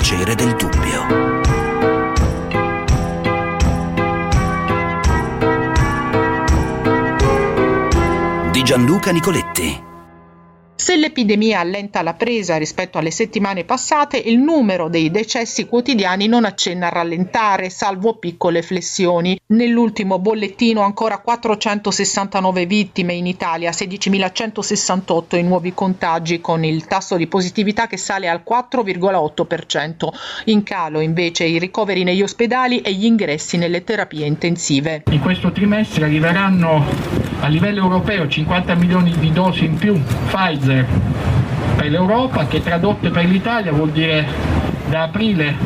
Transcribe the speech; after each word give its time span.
piacere 0.00 0.34
del 0.34 0.56
dubbio. 0.56 1.06
Di 8.50 8.62
Gianluca 8.62 9.12
Nicoletti. 9.12 9.88
Se 10.90 10.96
l'epidemia 10.96 11.60
allenta 11.60 12.02
la 12.02 12.14
presa 12.14 12.56
rispetto 12.56 12.98
alle 12.98 13.12
settimane 13.12 13.62
passate, 13.62 14.16
il 14.16 14.40
numero 14.40 14.88
dei 14.88 15.12
decessi 15.12 15.66
quotidiani 15.66 16.26
non 16.26 16.44
accenna 16.44 16.88
a 16.88 16.90
rallentare, 16.90 17.70
salvo 17.70 18.16
piccole 18.16 18.60
flessioni. 18.60 19.40
Nell'ultimo 19.50 20.18
bollettino 20.18 20.80
ancora 20.80 21.18
469 21.18 22.66
vittime 22.66 23.12
in 23.12 23.28
Italia, 23.28 23.70
16.168 23.70 25.36
i 25.36 25.44
nuovi 25.44 25.72
contagi, 25.74 26.40
con 26.40 26.64
il 26.64 26.84
tasso 26.86 27.14
di 27.14 27.28
positività 27.28 27.86
che 27.86 27.96
sale 27.96 28.28
al 28.28 28.42
4,8%. 28.44 30.08
In 30.46 30.64
calo 30.64 30.98
invece 30.98 31.44
i 31.44 31.60
ricoveri 31.60 32.02
negli 32.02 32.22
ospedali 32.22 32.80
e 32.80 32.92
gli 32.94 33.04
ingressi 33.04 33.58
nelle 33.58 33.84
terapie 33.84 34.26
intensive. 34.26 35.04
In 35.08 35.20
questo 35.20 35.52
trimestre 35.52 36.06
arriveranno 36.06 37.29
a 37.40 37.46
livello 37.48 37.82
europeo 37.82 38.28
50 38.28 38.74
milioni 38.74 39.14
di 39.18 39.32
dosi 39.32 39.64
in 39.64 39.76
più 39.76 40.00
Pfizer 40.28 40.86
per 41.76 41.90
l'Europa 41.90 42.46
che 42.46 42.62
tradotte 42.62 43.10
per 43.10 43.24
l'Italia 43.24 43.72
vuol 43.72 43.90
dire 43.90 44.26
da 44.88 45.04
aprile 45.04 45.56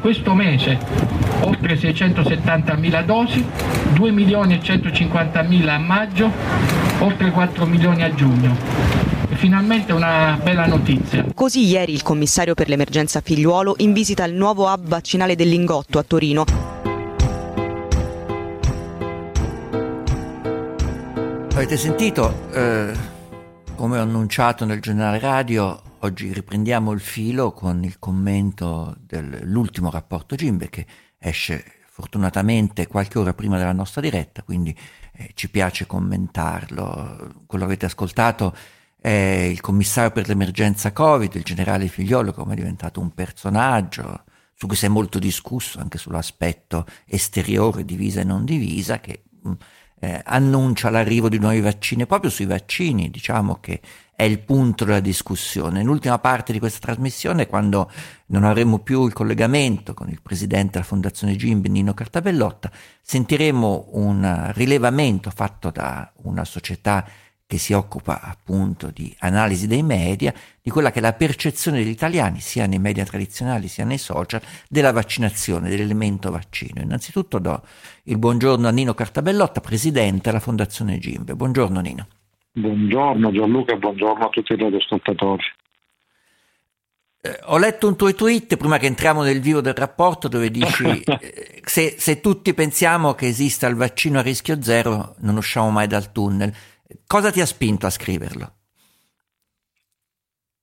questo 0.00 0.34
mese 0.34 1.22
oltre 1.44 1.76
670 1.76 2.74
mila 2.74 3.02
dosi, 3.02 3.44
2 3.94 4.10
milioni 4.10 4.54
e 4.54 4.60
150 4.62 5.42
mila 5.42 5.74
a 5.74 5.78
maggio, 5.78 6.30
oltre 6.98 7.30
4 7.30 7.66
milioni 7.66 8.02
a 8.02 8.14
giugno. 8.14 8.56
Finalmente 9.34 9.92
una 9.92 10.38
bella 10.42 10.66
notizia. 10.66 11.24
Così 11.34 11.66
ieri 11.66 11.92
il 11.92 12.02
commissario 12.02 12.54
per 12.54 12.68
l'emergenza 12.68 13.20
figliuolo 13.20 13.74
in 13.78 13.92
visita 13.92 14.22
al 14.24 14.32
nuovo 14.32 14.70
hub 14.72 14.86
vaccinale 14.86 15.34
del 15.34 15.48
Lingotto 15.48 15.98
a 15.98 16.02
Torino. 16.02 16.71
Avete 21.62 21.76
sentito? 21.76 22.50
Eh 22.52 22.92
come 23.76 23.96
ho 23.96 24.02
annunciato 24.02 24.64
nel 24.64 24.80
giornale 24.80 25.20
radio, 25.20 25.80
oggi 26.00 26.32
riprendiamo 26.32 26.90
il 26.90 26.98
filo 26.98 27.52
con 27.52 27.84
il 27.84 28.00
commento 28.00 28.96
dell'ultimo 28.98 29.88
rapporto 29.88 30.34
Gimbe 30.34 30.68
che 30.68 30.84
esce 31.18 31.64
fortunatamente 31.88 32.88
qualche 32.88 33.20
ora 33.20 33.32
prima 33.32 33.58
della 33.58 33.70
nostra 33.70 34.00
diretta, 34.00 34.42
quindi 34.42 34.76
eh, 35.12 35.30
ci 35.34 35.50
piace 35.50 35.86
commentarlo. 35.86 37.44
Quello 37.46 37.64
che 37.64 37.70
avete 37.70 37.86
ascoltato 37.86 38.56
è 39.00 39.46
il 39.48 39.60
commissario 39.60 40.10
per 40.10 40.26
l'emergenza 40.26 40.92
Covid, 40.92 41.32
il 41.32 41.44
generale 41.44 41.86
Figliolo, 41.86 42.32
come 42.32 42.54
è 42.54 42.56
diventato 42.56 42.98
un 42.98 43.14
personaggio 43.14 44.24
su 44.52 44.66
cui 44.66 44.74
si 44.74 44.86
è 44.86 44.88
molto 44.88 45.20
discusso 45.20 45.78
anche 45.78 45.98
sull'aspetto 45.98 46.86
esteriore, 47.06 47.84
divisa 47.84 48.20
e 48.20 48.24
non 48.24 48.44
divisa, 48.44 48.98
che 48.98 49.22
mh, 49.42 49.52
eh, 50.04 50.20
annuncia 50.24 50.90
l'arrivo 50.90 51.28
di 51.28 51.38
nuovi 51.38 51.60
vaccini, 51.60 52.06
proprio 52.06 52.28
sui 52.28 52.44
vaccini, 52.44 53.08
diciamo 53.08 53.60
che 53.60 53.80
è 54.16 54.24
il 54.24 54.40
punto 54.40 54.84
della 54.84 54.98
discussione. 54.98 55.78
Nell'ultima 55.78 56.18
parte 56.18 56.52
di 56.52 56.58
questa 56.58 56.80
trasmissione, 56.80 57.46
quando 57.46 57.88
non 58.26 58.42
avremo 58.42 58.80
più 58.80 59.06
il 59.06 59.12
collegamento 59.12 59.94
con 59.94 60.08
il 60.08 60.20
presidente 60.20 60.72
della 60.72 60.84
Fondazione 60.84 61.36
Gimbi, 61.36 61.68
Nino 61.68 61.94
Cartabellotta, 61.94 62.68
sentiremo 63.00 63.90
un 63.92 64.50
rilevamento 64.54 65.30
fatto 65.30 65.70
da 65.70 66.12
una 66.22 66.44
società 66.44 67.06
che 67.52 67.58
si 67.58 67.74
occupa 67.74 68.22
appunto 68.22 68.90
di 68.90 69.14
analisi 69.18 69.66
dei 69.66 69.82
media, 69.82 70.32
di 70.62 70.70
quella 70.70 70.90
che 70.90 71.00
è 71.00 71.02
la 71.02 71.12
percezione 71.12 71.80
degli 71.80 71.90
italiani, 71.90 72.40
sia 72.40 72.64
nei 72.64 72.78
media 72.78 73.04
tradizionali 73.04 73.68
sia 73.68 73.84
nei 73.84 73.98
social, 73.98 74.40
della 74.70 74.90
vaccinazione, 74.90 75.68
dell'elemento 75.68 76.30
vaccino. 76.30 76.80
Innanzitutto 76.80 77.38
do 77.38 77.60
il 78.04 78.16
buongiorno 78.16 78.66
a 78.66 78.70
Nino 78.70 78.94
Cartabellotta, 78.94 79.60
presidente 79.60 80.30
della 80.30 80.40
Fondazione 80.40 80.96
Gimbe. 80.96 81.34
Buongiorno 81.34 81.80
Nino. 81.80 82.06
Buongiorno 82.52 83.30
Gianluca, 83.30 83.76
buongiorno 83.76 84.24
a 84.24 84.28
tutti 84.30 84.54
i 84.54 84.56
radioascoltatori. 84.56 85.42
Eh, 87.20 87.38
ho 87.44 87.58
letto 87.58 87.86
un 87.86 87.96
tuo 87.96 88.14
tweet 88.14 88.56
prima 88.56 88.78
che 88.78 88.86
entriamo 88.86 89.22
nel 89.22 89.40
vivo 89.40 89.60
del 89.60 89.74
rapporto 89.74 90.26
dove 90.26 90.50
dici 90.50 90.84
eh, 91.04 91.60
se, 91.62 91.96
se 91.98 92.20
tutti 92.20 92.54
pensiamo 92.54 93.12
che 93.12 93.26
esista 93.26 93.66
il 93.66 93.76
vaccino 93.76 94.20
a 94.20 94.22
rischio 94.22 94.60
zero 94.62 95.16
non 95.18 95.36
usciamo 95.36 95.68
mai 95.68 95.86
dal 95.86 96.12
tunnel. 96.12 96.52
Cosa 97.06 97.30
ti 97.30 97.40
ha 97.40 97.46
spinto 97.46 97.86
a 97.86 97.90
scriverlo? 97.90 98.52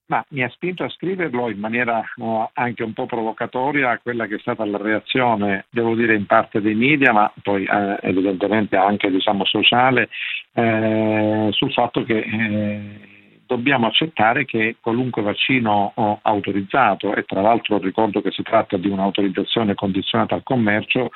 Ma 0.10 0.26
mi 0.30 0.42
ha 0.42 0.50
spinto 0.50 0.84
a 0.84 0.90
scriverlo 0.90 1.52
in 1.52 1.60
maniera 1.60 2.04
no, 2.16 2.50
anche 2.54 2.82
un 2.82 2.94
po' 2.94 3.06
provocatoria 3.06 3.92
a 3.92 4.00
quella 4.00 4.26
che 4.26 4.36
è 4.36 4.40
stata 4.40 4.66
la 4.66 4.80
reazione, 4.80 5.66
devo 5.70 5.94
dire, 5.94 6.16
in 6.16 6.26
parte 6.26 6.62
dei 6.62 6.74
media, 6.74 7.14
ma 7.14 7.32
poi 7.44 7.66
eh, 7.66 8.00
evidentemente 8.02 8.76
anche 8.76 9.12
diciamo, 9.12 9.46
sociale, 9.46 10.10
eh, 10.54 11.50
sul 11.52 11.72
fatto 11.72 12.04
che 12.04 12.18
eh, 12.18 13.10
dobbiamo 13.46 13.86
accettare 13.86 14.46
che 14.46 14.78
qualunque 14.80 15.24
vaccino 15.24 15.94
autorizzato, 16.22 17.16
e 17.16 17.24
tra 17.26 17.42
l'altro 17.42 17.78
ricordo 17.78 18.22
che 18.22 18.32
si 18.32 18.44
tratta 18.44 18.78
di 18.78 18.90
un'autorizzazione 18.90 19.76
condizionata 19.76 20.34
al 20.36 20.44
commercio, 20.44 21.10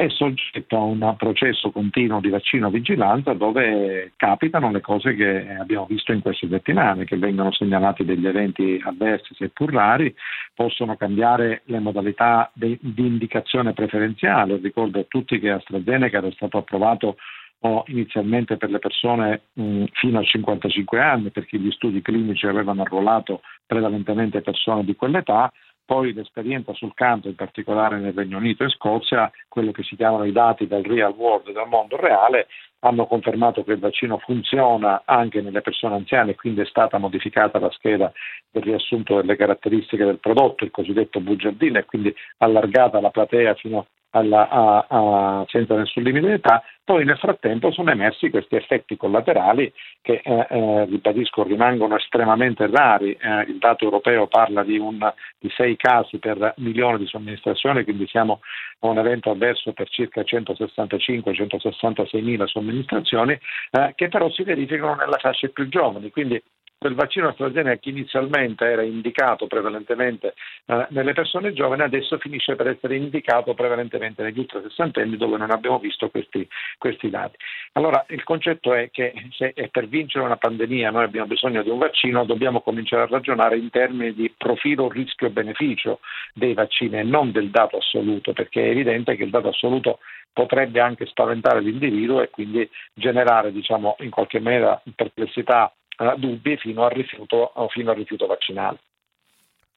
è 0.00 0.08
soggetto 0.08 0.76
a 0.78 0.80
un 0.80 1.14
processo 1.18 1.70
continuo 1.70 2.20
di 2.20 2.30
vaccino 2.30 2.70
vigilanza 2.70 3.34
dove 3.34 4.12
capitano 4.16 4.70
le 4.70 4.80
cose 4.80 5.14
che 5.14 5.46
abbiamo 5.50 5.84
visto 5.84 6.12
in 6.12 6.22
queste 6.22 6.48
settimane, 6.48 7.04
che 7.04 7.18
vengono 7.18 7.52
segnalati 7.52 8.06
degli 8.06 8.26
eventi 8.26 8.80
avversi 8.82 9.34
seppur 9.34 9.70
rari, 9.70 10.14
possono 10.54 10.96
cambiare 10.96 11.60
le 11.66 11.80
modalità 11.80 12.50
di 12.54 12.78
indicazione 12.96 13.74
preferenziale. 13.74 14.56
Ricordo 14.56 15.00
a 15.00 15.04
tutti 15.06 15.38
che 15.38 15.50
AstraZeneca 15.50 16.16
era 16.16 16.30
stato 16.30 16.56
approvato 16.56 17.16
o 17.62 17.84
inizialmente 17.88 18.56
per 18.56 18.70
le 18.70 18.78
persone 18.78 19.42
mh, 19.52 19.84
fino 19.92 20.18
a 20.18 20.24
55 20.24 20.98
anni, 20.98 21.30
perché 21.30 21.58
gli 21.58 21.70
studi 21.72 22.00
clinici 22.00 22.46
avevano 22.46 22.80
arruolato 22.80 23.42
prevalentemente 23.66 24.40
persone 24.40 24.82
di 24.84 24.96
quell'età, 24.96 25.52
poi 25.90 26.12
l'esperienza 26.12 26.72
sul 26.72 26.94
campo, 26.94 27.26
in 27.26 27.34
particolare 27.34 27.98
nel 27.98 28.12
Regno 28.12 28.36
Unito 28.36 28.62
e 28.62 28.68
Scozia, 28.68 29.28
quello 29.48 29.72
che 29.72 29.82
si 29.82 29.96
chiamano 29.96 30.22
i 30.22 30.30
dati 30.30 30.68
del 30.68 30.84
real 30.84 31.12
world, 31.16 31.50
del 31.50 31.66
mondo 31.66 31.96
reale, 31.96 32.46
hanno 32.82 33.06
confermato 33.06 33.64
che 33.64 33.72
il 33.72 33.80
vaccino 33.80 34.18
funziona 34.18 35.02
anche 35.04 35.40
nelle 35.40 35.62
persone 35.62 35.96
anziane, 35.96 36.36
quindi 36.36 36.60
è 36.60 36.64
stata 36.66 36.98
modificata 36.98 37.58
la 37.58 37.72
scheda 37.72 38.12
del 38.52 38.62
riassunto 38.62 39.16
delle 39.16 39.34
caratteristiche 39.34 40.04
del 40.04 40.20
prodotto, 40.20 40.62
il 40.62 40.70
cosiddetto 40.70 41.18
bugiardino, 41.18 41.78
e 41.78 41.84
quindi 41.84 42.14
allargata 42.36 43.00
la 43.00 43.10
platea 43.10 43.54
fino 43.54 43.88
alla, 44.10 44.48
a, 44.48 44.86
a, 44.88 45.44
senza 45.48 45.76
nessun 45.76 46.02
limite 46.02 46.26
di 46.26 46.32
età, 46.32 46.62
poi 46.84 47.04
nel 47.04 47.18
frattempo 47.18 47.70
sono 47.70 47.90
emersi 47.90 48.30
questi 48.30 48.56
effetti 48.56 48.96
collaterali 48.96 49.72
che, 50.02 50.20
eh, 50.24 50.46
eh, 50.50 50.84
ribadisco, 50.86 51.44
rimangono 51.44 51.96
estremamente 51.96 52.66
rari. 52.66 53.12
Eh, 53.12 53.42
il 53.42 53.58
dato 53.58 53.84
europeo 53.84 54.26
parla 54.26 54.64
di, 54.64 54.76
un, 54.76 54.98
di 55.38 55.48
6 55.50 55.76
casi 55.76 56.18
per 56.18 56.54
milione 56.56 56.98
di 56.98 57.06
somministrazioni, 57.06 57.84
quindi 57.84 58.08
siamo 58.08 58.40
a 58.80 58.88
un 58.88 58.98
evento 58.98 59.30
avverso 59.30 59.72
per 59.72 59.88
circa 59.88 60.22
165-166 60.22 62.22
mila 62.22 62.46
somministrazioni, 62.46 63.38
eh, 63.70 63.92
che 63.94 64.08
però 64.08 64.28
si 64.30 64.42
verificano 64.42 64.96
nella 64.96 65.18
fascia 65.18 65.48
più 65.48 65.68
giovani. 65.68 66.10
Quindi 66.10 66.42
quel 66.80 66.94
vaccino 66.94 67.28
AstraZeneca 67.28 67.76
che 67.78 67.90
inizialmente 67.90 68.64
era 68.64 68.80
indicato 68.80 69.46
prevalentemente 69.46 70.32
eh, 70.64 70.86
nelle 70.88 71.12
persone 71.12 71.52
giovani, 71.52 71.82
adesso 71.82 72.16
finisce 72.16 72.56
per 72.56 72.68
essere 72.68 72.96
indicato 72.96 73.52
prevalentemente 73.52 74.22
negli 74.22 74.38
ultra 74.38 74.62
sessantenni 74.62 75.18
dove 75.18 75.36
non 75.36 75.50
abbiamo 75.50 75.78
visto 75.78 76.08
questi, 76.08 76.48
questi, 76.78 77.10
dati. 77.10 77.36
Allora 77.72 78.02
il 78.08 78.24
concetto 78.24 78.72
è 78.72 78.88
che 78.90 79.12
se 79.32 79.52
per 79.70 79.88
vincere 79.88 80.24
una 80.24 80.38
pandemia 80.38 80.90
noi 80.90 81.04
abbiamo 81.04 81.26
bisogno 81.26 81.62
di 81.62 81.68
un 81.68 81.76
vaccino, 81.76 82.24
dobbiamo 82.24 82.62
cominciare 82.62 83.02
a 83.02 83.08
ragionare 83.10 83.58
in 83.58 83.68
termini 83.68 84.14
di 84.14 84.32
profilo 84.34 84.88
rischio-beneficio 84.88 86.00
dei 86.32 86.54
vaccini 86.54 86.98
e 86.98 87.02
non 87.02 87.30
del 87.30 87.50
dato 87.50 87.76
assoluto, 87.76 88.32
perché 88.32 88.64
è 88.64 88.70
evidente 88.70 89.16
che 89.16 89.24
il 89.24 89.30
dato 89.30 89.48
assoluto 89.48 89.98
potrebbe 90.32 90.80
anche 90.80 91.04
spaventare 91.04 91.60
l'individuo 91.60 92.22
e 92.22 92.30
quindi 92.30 92.66
generare 92.94 93.52
diciamo, 93.52 93.96
in 93.98 94.08
qualche 94.08 94.40
maniera 94.40 94.80
perplessità 94.94 95.70
eh, 96.00 96.14
dubbi 96.16 96.56
fino 96.56 96.84
al 96.84 96.90
rifiuto, 96.92 97.52
fino 97.70 97.90
al 97.90 97.96
rifiuto 97.96 98.26
vaccinale. 98.26 98.78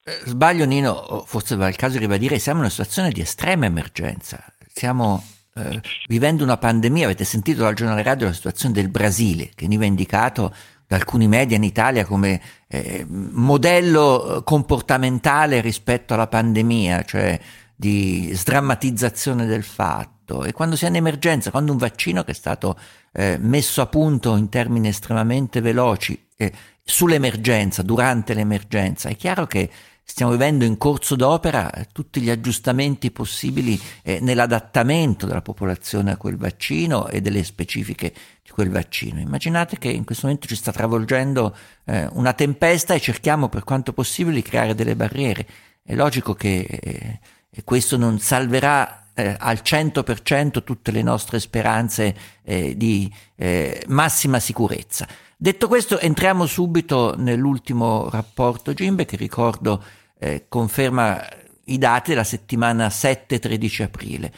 Eh, 0.02 0.20
sbaglio 0.24 0.64
Nino, 0.64 1.22
forse 1.26 1.54
va 1.56 1.68
il 1.68 1.76
caso 1.76 1.94
di 1.94 2.00
ribadire, 2.00 2.38
siamo 2.38 2.58
in 2.58 2.64
una 2.64 2.72
situazione 2.72 3.10
di 3.10 3.20
estrema 3.20 3.66
emergenza, 3.66 4.42
stiamo 4.66 5.22
eh, 5.54 5.80
vivendo 6.08 6.42
una 6.42 6.56
pandemia, 6.56 7.04
avete 7.04 7.24
sentito 7.24 7.62
dal 7.62 7.74
giornale 7.74 8.02
radio 8.02 8.26
la 8.26 8.32
situazione 8.32 8.74
del 8.74 8.88
Brasile, 8.88 9.50
che 9.54 9.62
veniva 9.62 9.84
indicato 9.84 10.54
da 10.86 10.96
alcuni 10.96 11.28
media 11.28 11.56
in 11.56 11.62
Italia 11.62 12.04
come 12.04 12.40
eh, 12.68 13.06
modello 13.08 14.42
comportamentale 14.44 15.60
rispetto 15.60 16.14
alla 16.14 16.26
pandemia, 16.26 17.02
cioè 17.04 17.40
di 17.74 18.30
sdrammatizzazione 18.32 19.46
del 19.46 19.62
fatto. 19.62 20.44
E 20.44 20.52
quando 20.52 20.76
si 20.76 20.84
è 20.84 20.88
in 20.88 20.96
emergenza, 20.96 21.50
quando 21.50 21.72
un 21.72 21.78
vaccino 21.78 22.24
che 22.24 22.30
è 22.30 22.34
stato 22.34 22.78
eh, 23.12 23.36
messo 23.38 23.80
a 23.82 23.86
punto 23.86 24.36
in 24.36 24.48
termini 24.48 24.88
estremamente 24.88 25.60
veloci 25.60 26.28
eh, 26.36 26.52
sull'emergenza, 26.82 27.82
durante 27.82 28.34
l'emergenza, 28.34 29.08
è 29.08 29.16
chiaro 29.16 29.46
che 29.46 29.70
stiamo 30.06 30.32
vivendo 30.32 30.64
in 30.64 30.76
corso 30.76 31.16
d'opera 31.16 31.70
tutti 31.90 32.20
gli 32.20 32.28
aggiustamenti 32.28 33.10
possibili 33.10 33.80
eh, 34.02 34.20
nell'adattamento 34.20 35.26
della 35.26 35.40
popolazione 35.40 36.12
a 36.12 36.16
quel 36.16 36.36
vaccino 36.36 37.08
e 37.08 37.20
delle 37.20 37.42
specifiche 37.42 38.12
di 38.42 38.50
quel 38.50 38.70
vaccino. 38.70 39.18
Immaginate 39.18 39.78
che 39.78 39.88
in 39.88 40.04
questo 40.04 40.26
momento 40.26 40.46
ci 40.46 40.56
sta 40.56 40.72
travolgendo 40.72 41.56
eh, 41.84 42.06
una 42.12 42.34
tempesta 42.34 42.94
e 42.94 43.00
cerchiamo 43.00 43.48
per 43.48 43.64
quanto 43.64 43.92
possibile 43.92 44.36
di 44.36 44.42
creare 44.42 44.74
delle 44.74 44.94
barriere. 44.94 45.46
È 45.82 45.94
logico 45.94 46.34
che 46.34 46.60
eh, 46.60 47.20
questo 47.62 47.96
non 47.96 48.18
salverà 48.18 49.04
eh, 49.14 49.36
al 49.38 49.60
100% 49.62 50.64
tutte 50.64 50.90
le 50.90 51.02
nostre 51.02 51.38
speranze 51.38 52.16
eh, 52.42 52.76
di 52.76 53.12
eh, 53.36 53.84
massima 53.88 54.40
sicurezza. 54.40 55.06
Detto 55.36 55.68
questo, 55.68 55.98
entriamo 55.98 56.46
subito 56.46 57.14
nell'ultimo 57.16 58.08
rapporto 58.10 58.72
Gimbe 58.72 59.04
che 59.04 59.16
ricordo 59.16 59.82
eh, 60.18 60.46
conferma 60.48 61.22
i 61.66 61.78
dati 61.78 62.10
della 62.10 62.24
settimana 62.24 62.88
7-13 62.88 63.82
aprile. 63.82 64.32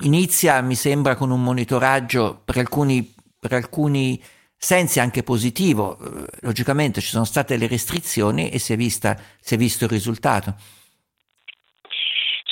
Inizia, 0.00 0.60
mi 0.60 0.74
sembra, 0.74 1.14
con 1.14 1.30
un 1.30 1.42
monitoraggio 1.42 2.40
per 2.44 2.58
alcuni, 2.58 3.14
per 3.38 3.52
alcuni 3.52 4.20
sensi 4.56 4.98
anche 4.98 5.22
positivo. 5.22 5.98
Logicamente 6.40 7.00
ci 7.00 7.08
sono 7.08 7.24
state 7.24 7.56
le 7.56 7.68
restrizioni 7.68 8.50
e 8.50 8.58
si 8.58 8.72
è, 8.72 8.76
vista, 8.76 9.16
si 9.40 9.54
è 9.54 9.56
visto 9.56 9.84
il 9.84 9.90
risultato. 9.90 10.56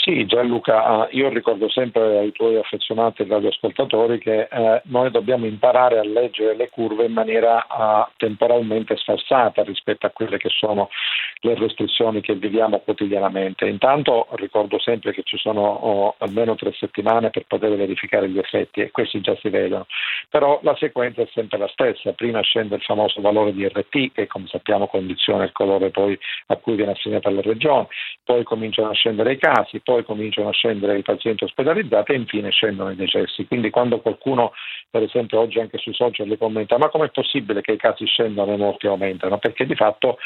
Sì, 0.04 0.26
Gianluca, 0.26 1.06
io 1.12 1.28
ricordo 1.28 1.70
sempre 1.70 2.18
ai 2.18 2.32
tuoi 2.32 2.56
affezionati 2.56 3.24
radioascoltatori 3.24 4.18
che 4.18 4.48
eh, 4.50 4.82
noi 4.86 5.12
dobbiamo 5.12 5.46
imparare 5.46 6.00
a 6.00 6.04
leggere 6.04 6.56
le 6.56 6.70
curve 6.70 7.04
in 7.04 7.12
maniera 7.12 7.64
uh, 7.68 8.10
temporalmente 8.16 8.96
sfarsata 8.96 9.62
rispetto 9.62 10.06
a 10.06 10.10
quelle 10.10 10.38
che 10.38 10.48
sono 10.48 10.88
le 11.42 11.54
restrizioni 11.54 12.20
che 12.20 12.34
viviamo 12.34 12.80
quotidianamente. 12.80 13.68
Intanto 13.68 14.26
ricordo 14.32 14.80
sempre 14.80 15.12
che 15.12 15.22
ci 15.22 15.36
sono 15.38 15.60
oh, 15.60 16.14
almeno 16.18 16.56
tre 16.56 16.72
settimane 16.72 17.30
per 17.30 17.44
poter 17.46 17.76
verificare 17.76 18.28
gli 18.28 18.38
effetti 18.38 18.80
e 18.80 18.90
questi 18.90 19.20
già 19.20 19.36
si 19.36 19.50
vedono, 19.50 19.86
però 20.28 20.58
la 20.64 20.74
sequenza 20.76 21.22
è 21.22 21.28
sempre 21.32 21.58
la 21.58 21.68
stessa. 21.68 22.12
Prima 22.12 22.40
scende 22.40 22.74
il 22.74 22.82
famoso 22.82 23.20
valore 23.20 23.52
di 23.52 23.68
RT 23.68 24.12
che 24.12 24.26
come 24.26 24.48
sappiamo 24.48 24.88
condiziona 24.88 25.44
il 25.44 25.52
colore 25.52 25.90
poi 25.90 26.18
a 26.46 26.56
cui 26.56 26.74
viene 26.74 26.90
assegnata 26.90 27.30
la 27.30 27.40
regione, 27.40 27.86
poi 28.24 28.42
cominciano 28.42 28.90
a 28.90 28.94
scendere 28.94 29.34
i 29.34 29.38
casi, 29.38 29.80
poi 29.92 30.04
cominciano 30.04 30.48
a 30.48 30.52
scendere 30.52 30.96
i 30.96 31.02
pazienti 31.02 31.44
ospedalizzati 31.44 32.12
e 32.12 32.16
infine 32.16 32.50
scendono 32.50 32.90
i 32.90 32.96
decessi. 32.96 33.46
Quindi 33.46 33.68
quando 33.68 34.00
qualcuno, 34.00 34.52
per 34.88 35.02
esempio 35.02 35.40
oggi 35.40 35.60
anche 35.60 35.76
sui 35.76 35.92
social, 35.92 36.26
le 36.26 36.38
commenta 36.38 36.78
ma 36.78 36.88
com'è 36.88 37.10
possibile 37.10 37.60
che 37.60 37.72
i 37.72 37.76
casi 37.76 38.06
scendano 38.06 38.52
e 38.52 38.54
i 38.54 38.58
morti 38.58 38.86
aumentano? 38.86 39.38
Perché 39.38 39.66
di 39.66 39.74
fatto 39.74 40.16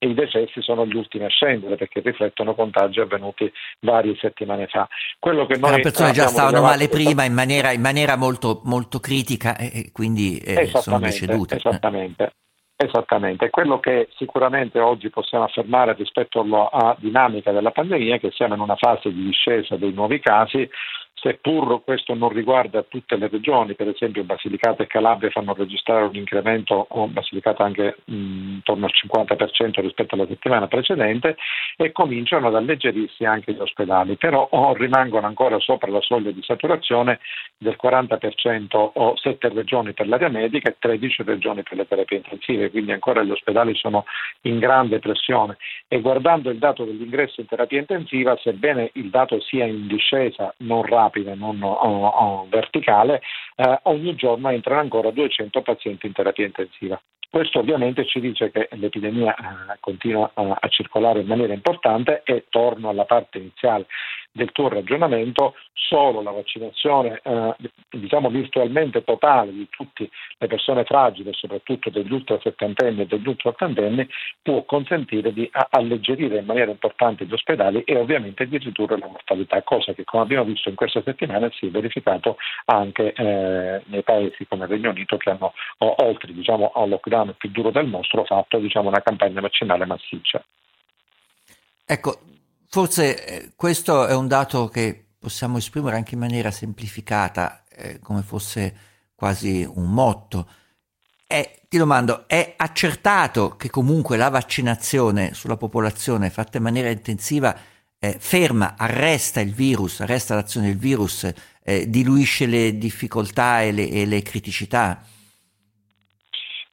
i 0.00 0.14
decessi 0.14 0.62
sono 0.62 0.86
gli 0.86 0.94
ultimi 0.94 1.24
a 1.24 1.28
scendere 1.28 1.74
perché 1.74 1.98
riflettono 1.98 2.54
contagi 2.54 3.00
avvenuti 3.00 3.52
varie 3.80 4.16
settimane 4.20 4.68
fa. 4.68 4.86
Quello 5.18 5.44
che 5.46 5.58
noi 5.58 5.72
Le 5.72 5.80
persone 5.80 6.12
già 6.12 6.28
stavano 6.28 6.60
male 6.60 6.88
prima 6.88 7.24
in 7.24 7.32
maniera, 7.32 7.72
in 7.72 7.80
maniera 7.80 8.14
molto, 8.14 8.60
molto, 8.66 9.00
critica 9.00 9.56
e 9.56 9.90
quindi 9.92 10.38
eh, 10.38 10.66
sono 10.66 11.00
decedute. 11.00 11.56
Esattamente. 11.56 12.34
Esattamente, 12.80 13.50
quello 13.50 13.80
che 13.80 14.08
sicuramente 14.14 14.78
oggi 14.78 15.10
possiamo 15.10 15.42
affermare 15.42 15.94
rispetto 15.94 16.42
alla 16.42 16.94
dinamica 17.00 17.50
della 17.50 17.72
pandemia 17.72 18.14
è 18.14 18.20
che 18.20 18.30
siamo 18.30 18.54
in 18.54 18.60
una 18.60 18.76
fase 18.76 19.12
di 19.12 19.24
discesa 19.24 19.74
dei 19.74 19.92
nuovi 19.92 20.20
casi, 20.20 20.70
seppur 21.20 21.82
questo 21.84 22.14
non 22.14 22.30
riguarda 22.30 22.82
tutte 22.82 23.16
le 23.16 23.28
regioni, 23.28 23.74
per 23.74 23.88
esempio 23.88 24.24
Basilicata 24.24 24.82
e 24.82 24.86
Calabria 24.86 25.30
fanno 25.30 25.54
registrare 25.54 26.04
un 26.04 26.14
incremento, 26.14 26.86
o 26.88 27.06
Basilicata 27.08 27.64
anche 27.64 27.96
intorno 28.06 28.86
al 28.86 28.92
50% 28.92 29.80
rispetto 29.80 30.14
alla 30.14 30.26
settimana 30.26 30.66
precedente, 30.66 31.36
e 31.76 31.92
cominciano 31.92 32.48
ad 32.48 32.54
alleggerirsi 32.54 33.24
anche 33.24 33.52
gli 33.52 33.60
ospedali, 33.60 34.16
però 34.16 34.46
oh, 34.50 34.74
rimangono 34.74 35.26
ancora 35.26 35.58
sopra 35.58 35.90
la 35.90 36.00
soglia 36.00 36.30
di 36.30 36.42
saturazione 36.42 37.20
del 37.56 37.76
40% 37.80 38.90
o 38.94 39.16
7 39.16 39.48
regioni 39.48 39.92
per 39.92 40.08
l'area 40.08 40.28
medica 40.28 40.70
e 40.70 40.76
13 40.78 41.22
regioni 41.24 41.62
per 41.62 41.76
le 41.76 41.86
terapie 41.86 42.18
intensive, 42.18 42.70
quindi 42.70 42.92
ancora 42.92 43.22
gli 43.22 43.30
ospedali 43.30 43.74
sono 43.74 44.04
in 44.42 44.58
grande 44.58 44.98
pressione. 44.98 45.56
E 45.88 46.00
guardando 46.00 46.50
il 46.50 46.58
dato 46.58 46.84
dell'ingresso 46.84 47.40
in 47.40 47.46
terapia 47.46 47.78
intensiva, 47.78 48.36
sebbene 48.36 48.90
il 48.94 49.10
dato 49.10 49.40
sia 49.40 49.64
in 49.64 49.86
discesa 49.86 50.54
non 50.58 50.82
rapida, 51.08 51.34
non 51.34 51.60
o, 51.62 51.72
o 51.72 52.46
verticale, 52.48 53.20
eh, 53.56 53.80
ogni 53.84 54.14
giorno 54.14 54.50
entrano 54.50 54.80
ancora 54.80 55.10
200 55.10 55.62
pazienti 55.62 56.06
in 56.06 56.12
terapia 56.12 56.46
intensiva. 56.46 57.00
Questo 57.30 57.58
ovviamente 57.58 58.06
ci 58.06 58.20
dice 58.20 58.50
che 58.50 58.68
l'epidemia 58.72 59.34
eh, 59.34 59.76
continua 59.80 60.30
a, 60.32 60.56
a 60.60 60.68
circolare 60.68 61.20
in 61.20 61.26
maniera 61.26 61.52
importante 61.52 62.22
e 62.24 62.46
torno 62.48 62.88
alla 62.88 63.04
parte 63.04 63.38
iniziale 63.38 63.86
del 64.38 64.52
tuo 64.52 64.68
ragionamento, 64.68 65.54
solo 65.72 66.22
la 66.22 66.30
vaccinazione 66.30 67.20
eh, 67.22 67.54
diciamo 67.90 68.30
virtualmente 68.30 69.02
totale 69.02 69.52
di 69.52 69.66
tutte 69.68 70.08
le 70.38 70.46
persone 70.46 70.84
fragili, 70.84 71.32
soprattutto 71.34 71.90
degli 71.90 72.12
ultra 72.12 72.38
settantenni 72.40 73.02
e 73.02 73.06
degli 73.06 73.26
ultra 73.26 73.50
ottantenni, 73.50 74.08
può 74.40 74.62
consentire 74.64 75.32
di 75.32 75.48
alleggerire 75.70 76.38
in 76.38 76.44
maniera 76.46 76.70
importante 76.70 77.24
gli 77.24 77.32
ospedali 77.32 77.82
e 77.82 77.96
ovviamente 77.96 78.46
di 78.46 78.58
ridurre 78.58 78.96
la 78.98 79.06
mortalità, 79.06 79.60
cosa 79.62 79.92
che 79.92 80.04
come 80.04 80.22
abbiamo 80.22 80.44
visto 80.44 80.68
in 80.68 80.76
questa 80.76 81.02
settimana 81.02 81.50
si 81.50 81.66
è 81.66 81.70
verificato 81.70 82.36
anche 82.66 83.12
eh, 83.12 83.82
nei 83.86 84.02
paesi 84.02 84.46
come 84.46 84.64
il 84.64 84.70
Regno 84.70 84.90
Unito 84.90 85.16
che 85.16 85.30
hanno, 85.30 85.52
oltre 85.78 86.32
diciamo, 86.32 86.70
al 86.74 86.88
lockdown 86.88 87.34
più 87.36 87.50
duro 87.50 87.70
del 87.70 87.88
nostro, 87.88 88.24
fatto 88.24 88.58
diciamo, 88.58 88.88
una 88.88 89.02
campagna 89.02 89.40
vaccinale 89.40 89.84
massiccia. 89.84 90.42
Ecco, 91.90 92.18
Forse 92.70 93.24
eh, 93.24 93.52
questo 93.56 94.06
è 94.06 94.14
un 94.14 94.28
dato 94.28 94.68
che 94.68 95.06
possiamo 95.18 95.56
esprimere 95.56 95.96
anche 95.96 96.14
in 96.14 96.20
maniera 96.20 96.50
semplificata, 96.50 97.64
eh, 97.70 97.98
come 98.00 98.22
fosse 98.22 98.76
quasi 99.14 99.66
un 99.68 99.90
motto. 99.90 100.48
È, 101.26 101.60
ti 101.66 101.78
domando, 101.78 102.28
è 102.28 102.54
accertato 102.56 103.56
che 103.56 103.70
comunque 103.70 104.16
la 104.18 104.28
vaccinazione 104.28 105.32
sulla 105.34 105.56
popolazione 105.56 106.30
fatta 106.30 106.58
in 106.58 106.62
maniera 106.62 106.90
intensiva 106.90 107.56
eh, 107.98 108.16
ferma, 108.18 108.74
arresta 108.76 109.40
il 109.40 109.54
virus, 109.54 110.00
arresta 110.00 110.34
l'azione 110.34 110.68
del 110.68 110.78
virus, 110.78 111.30
eh, 111.62 111.88
diluisce 111.88 112.46
le 112.46 112.76
difficoltà 112.76 113.62
e 113.62 113.72
le, 113.72 113.88
e 113.88 114.04
le 114.04 114.22
criticità? 114.22 115.02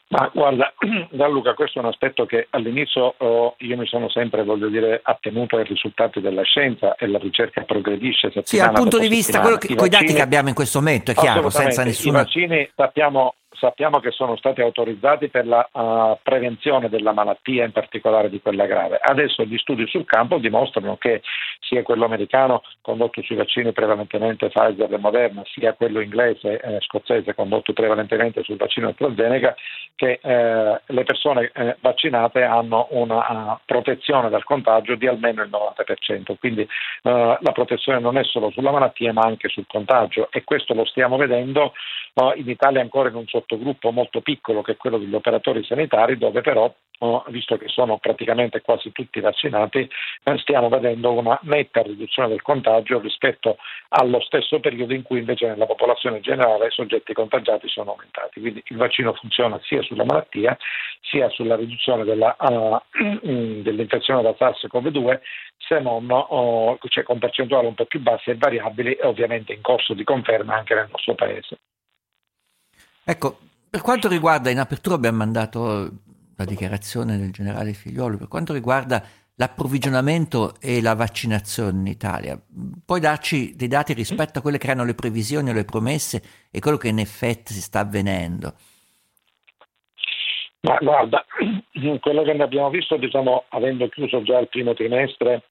Ma 0.08 0.30
guarda, 0.34 0.72
Gianluca, 1.10 1.56
questo 1.56 1.80
è 1.80 1.82
un 1.82 1.88
aspetto 1.88 2.26
che 2.26 2.48
all'inizio 2.52 3.16
oh, 3.18 3.56
io 3.60 3.78
mi 3.78 3.88
sono 3.88 4.08
sempre, 4.10 4.44
voglio 4.44 4.68
dire, 4.68 5.00
attenuto 5.04 5.58
ai 5.58 5.64
risultati 5.64 6.22
della 6.22 6.44
scienza 6.44 6.96
e 6.96 7.08
la 7.08 7.18
ricerca 7.18 7.64
progredisce. 7.64 8.32
Sì, 8.44 8.58
dal 8.58 8.74
punto 8.74 9.00
di 9.00 9.08
vista, 9.08 9.42
quello 9.42 9.58
che, 9.58 9.74
con 9.74 9.88
i 9.88 9.90
dati 9.90 10.14
che 10.14 10.22
abbiamo 10.22 10.50
in 10.50 10.56
questo 10.56 10.80
momento, 10.80 11.12
è 11.12 11.16
chiaro, 11.16 11.50
senza 11.50 11.84
nessuna... 11.84 12.20
I 12.20 12.24
vaccini 12.24 12.70
sappiamo 12.76 13.36
sappiamo 13.58 14.00
che 14.00 14.12
sono 14.12 14.36
stati 14.38 14.62
autorizzati 14.62 15.30
per 15.30 15.46
la 15.48 15.68
uh, 15.72 16.18
prevenzione 16.22 16.90
della 16.90 17.14
malattia, 17.14 17.66
in 17.66 17.72
particolare 17.72 18.30
di 18.30 18.42
quella 18.42 18.66
grave. 18.66 19.00
Adesso 19.02 19.44
gli 19.44 19.58
studi 19.58 19.88
sul 19.88 20.06
campo 20.06 20.38
dimostrano 20.38 20.98
che 20.98 21.22
sia 21.60 21.84
quello 21.84 22.06
americano 22.06 22.62
condotto 22.82 23.22
sui 23.22 23.36
vaccini 23.36 23.72
prevalentemente 23.72 24.50
Pfizer 24.50 24.92
e 24.92 24.98
Moderna, 24.98 25.44
sia 25.46 25.74
quello 25.74 26.00
inglese 26.00 26.60
e 26.60 26.76
eh, 26.76 26.82
scozzese 26.82 27.34
condotto 27.34 27.74
prevalentemente 27.74 28.44
sul 28.44 28.58
vaccino 28.58 28.90
AstraZeneca, 28.90 29.56
che 29.96 30.20
eh, 30.22 30.82
le 30.86 31.04
persone 31.04 31.52
eh, 31.54 31.78
vaccinate 31.80 32.44
hanno 32.44 32.88
una 32.92 33.54
uh, 33.54 33.58
protezione 33.66 34.30
dal 34.30 34.44
contagio 34.44 34.96
di 34.96 35.08
almeno 35.08 35.42
il 35.42 35.50
90%. 35.50 36.36
Quindi 36.38 36.62
uh, 36.62 36.68
la 37.40 37.52
protezione 37.54 38.00
non 38.00 38.18
è 38.18 38.24
solo 38.24 38.52
sulla 38.52 38.72
malattia 38.72 39.14
ma 39.14 39.22
anche 39.22 39.50
sul 39.50 39.66
contagio 39.68 40.30
e 40.32 40.44
questo 40.44 40.74
lo 40.74 40.86
stiamo 40.86 41.18
vedendo 41.18 41.74
in 42.36 42.50
Italia 42.50 42.80
ancora 42.82 43.10
in 43.10 43.16
un 43.16 43.28
sottogruppo 43.46 43.92
molto 43.92 44.22
piccolo 44.22 44.62
che 44.62 44.74
è 44.74 44.78
quello 44.78 44.98
degli 44.98 45.14
operatori 45.14 45.64
sanitari 45.64 46.18
dove 46.18 46.42
però 46.42 46.74
visto 47.28 47.58
che 47.58 47.68
sono 47.68 47.98
praticamente 47.98 48.62
quasi 48.62 48.92
tutti 48.92 49.20
vaccinati, 49.20 49.90
stiamo 50.38 50.70
vedendo 50.70 51.12
una 51.12 51.38
netta 51.44 51.82
riduzione 51.82 52.30
del 52.30 52.42
contagio 52.42 53.00
rispetto 53.00 53.58
allo 53.90 54.22
stesso 54.22 54.60
periodo 54.60 54.94
in 54.94 55.02
cui 55.02 55.20
invece 55.20 55.48
nella 55.48 55.66
popolazione 55.66 56.22
generale 56.22 56.68
i 56.68 56.72
soggetti 56.72 57.14
contagiati 57.14 57.68
sono 57.68 57.92
aumentati. 57.92 58.40
Quindi 58.40 58.64
il 58.68 58.78
vaccino 58.78 59.14
funziona 59.14 59.60
sia 59.64 59.82
sulla 59.82 60.06
malattia 60.06 60.58
sia 61.02 61.30
sulla 61.30 61.56
riduzione 61.56 62.04
della, 62.04 62.36
uh, 62.40 62.80
dell'infezione 63.62 64.22
da 64.22 64.34
SARS-CoV-2, 64.38 65.20
se 65.58 65.80
non 65.80 66.10
uh, 66.10 66.78
cioè 66.88 67.04
con 67.04 67.20
percentuali 67.20 67.68
un 67.68 67.76
po' 67.76 67.86
più 67.86 68.00
basse 68.00 68.32
e 68.32 68.38
variabili 68.38 68.98
ovviamente 69.02 69.54
in 69.54 69.62
corso 69.62 69.94
di 69.94 70.04
conferma 70.04 70.56
anche 70.56 70.74
nel 70.74 70.88
nostro 70.90 71.14
Paese. 71.14 71.58
Ecco, 73.08 73.38
per 73.70 73.82
quanto 73.82 74.08
riguarda, 74.08 74.50
in 74.50 74.58
apertura 74.58 74.96
abbiamo 74.96 75.18
mandato 75.18 75.92
la 76.36 76.46
dichiarazione 76.46 77.18
del 77.18 77.32
generale 77.32 77.74
Figliolo, 77.74 78.18
per 78.18 78.28
quanto 78.28 78.52
riguarda 78.52 79.04
l'approvvigionamento 79.36 80.56
e 80.60 80.82
la 80.82 80.96
vaccinazione 80.96 81.80
in 81.80 81.88
Italia, 81.88 82.40
puoi 82.84 83.00
darci 83.00 83.56
dei 83.56 83.68
dati 83.68 83.94
rispetto 83.94 84.40
a 84.40 84.42
quelle 84.42 84.58
che 84.58 84.68
erano 84.68 84.86
le 84.86 84.96
previsioni 84.96 85.50
o 85.50 85.54
le 85.54 85.66
promesse 85.66 86.22
e 86.50 86.60
quello 86.60 86.78
che 86.78 86.88
in 86.88 87.00
effetti 87.00 87.54
si 87.54 87.62
sta 87.62 87.82
avvenendo? 87.82 88.54
Ma 90.62 90.78
guarda, 90.82 91.24
quello 92.02 92.24
che 92.24 92.32
abbiamo 92.32 92.70
visto, 92.72 92.98
diciamo, 92.98 93.44
avendo 93.50 93.88
chiuso 93.90 94.24
già 94.24 94.40
il 94.40 94.48
primo 94.48 94.74
trimestre, 94.74 95.44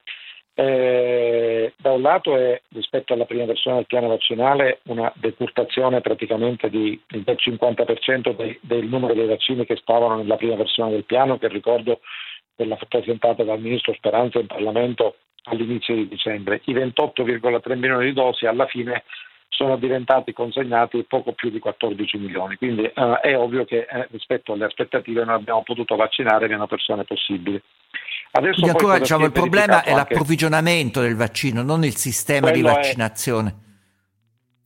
eh, 0.54 1.72
da 1.76 1.90
un 1.90 2.02
lato 2.02 2.36
è 2.36 2.60
rispetto 2.68 3.12
alla 3.12 3.24
prima 3.24 3.44
versione 3.44 3.78
del 3.78 3.86
piano 3.86 4.08
vaccinale 4.08 4.80
una 4.84 5.12
decurtazione 5.16 6.00
praticamente 6.00 6.70
di, 6.70 7.00
del 7.08 7.36
50% 7.36 8.36
dei, 8.36 8.58
del 8.62 8.86
numero 8.86 9.14
dei 9.14 9.26
vaccini 9.26 9.66
che 9.66 9.76
stavano 9.76 10.16
nella 10.16 10.36
prima 10.36 10.54
versione 10.54 10.92
del 10.92 11.04
piano, 11.04 11.38
che 11.38 11.48
ricordo 11.48 12.00
quella 12.54 12.78
presentata 12.88 13.42
dal 13.42 13.60
ministro 13.60 13.92
Speranza 13.94 14.38
in 14.38 14.46
Parlamento 14.46 15.16
all'inizio 15.44 15.94
di 15.94 16.06
dicembre. 16.06 16.60
I 16.66 16.74
28,3 16.74 17.76
milioni 17.76 18.06
di 18.06 18.12
dosi 18.12 18.46
alla 18.46 18.66
fine 18.66 19.02
sono 19.48 19.76
diventati 19.76 20.32
consegnati 20.32 21.04
poco 21.04 21.32
più 21.32 21.50
di 21.50 21.58
14 21.58 22.18
milioni, 22.18 22.56
quindi 22.56 22.84
eh, 22.84 23.20
è 23.22 23.36
ovvio 23.36 23.64
che 23.64 23.86
eh, 23.88 24.08
rispetto 24.10 24.52
alle 24.52 24.64
aspettative 24.64 25.24
non 25.24 25.34
abbiamo 25.34 25.62
potuto 25.62 25.96
vaccinare 25.96 26.48
meno 26.48 26.66
persone 26.66 27.04
possibili. 27.04 27.60
Adesso 28.36 28.66
ancora 28.66 28.98
diciamo, 28.98 29.26
il 29.26 29.32
problema 29.32 29.84
è 29.84 29.94
l'approvvigionamento 29.94 31.00
del 31.00 31.14
vaccino, 31.14 31.62
non 31.62 31.84
il 31.84 31.96
sistema 31.96 32.50
di 32.50 32.62
vaccinazione 32.62 33.62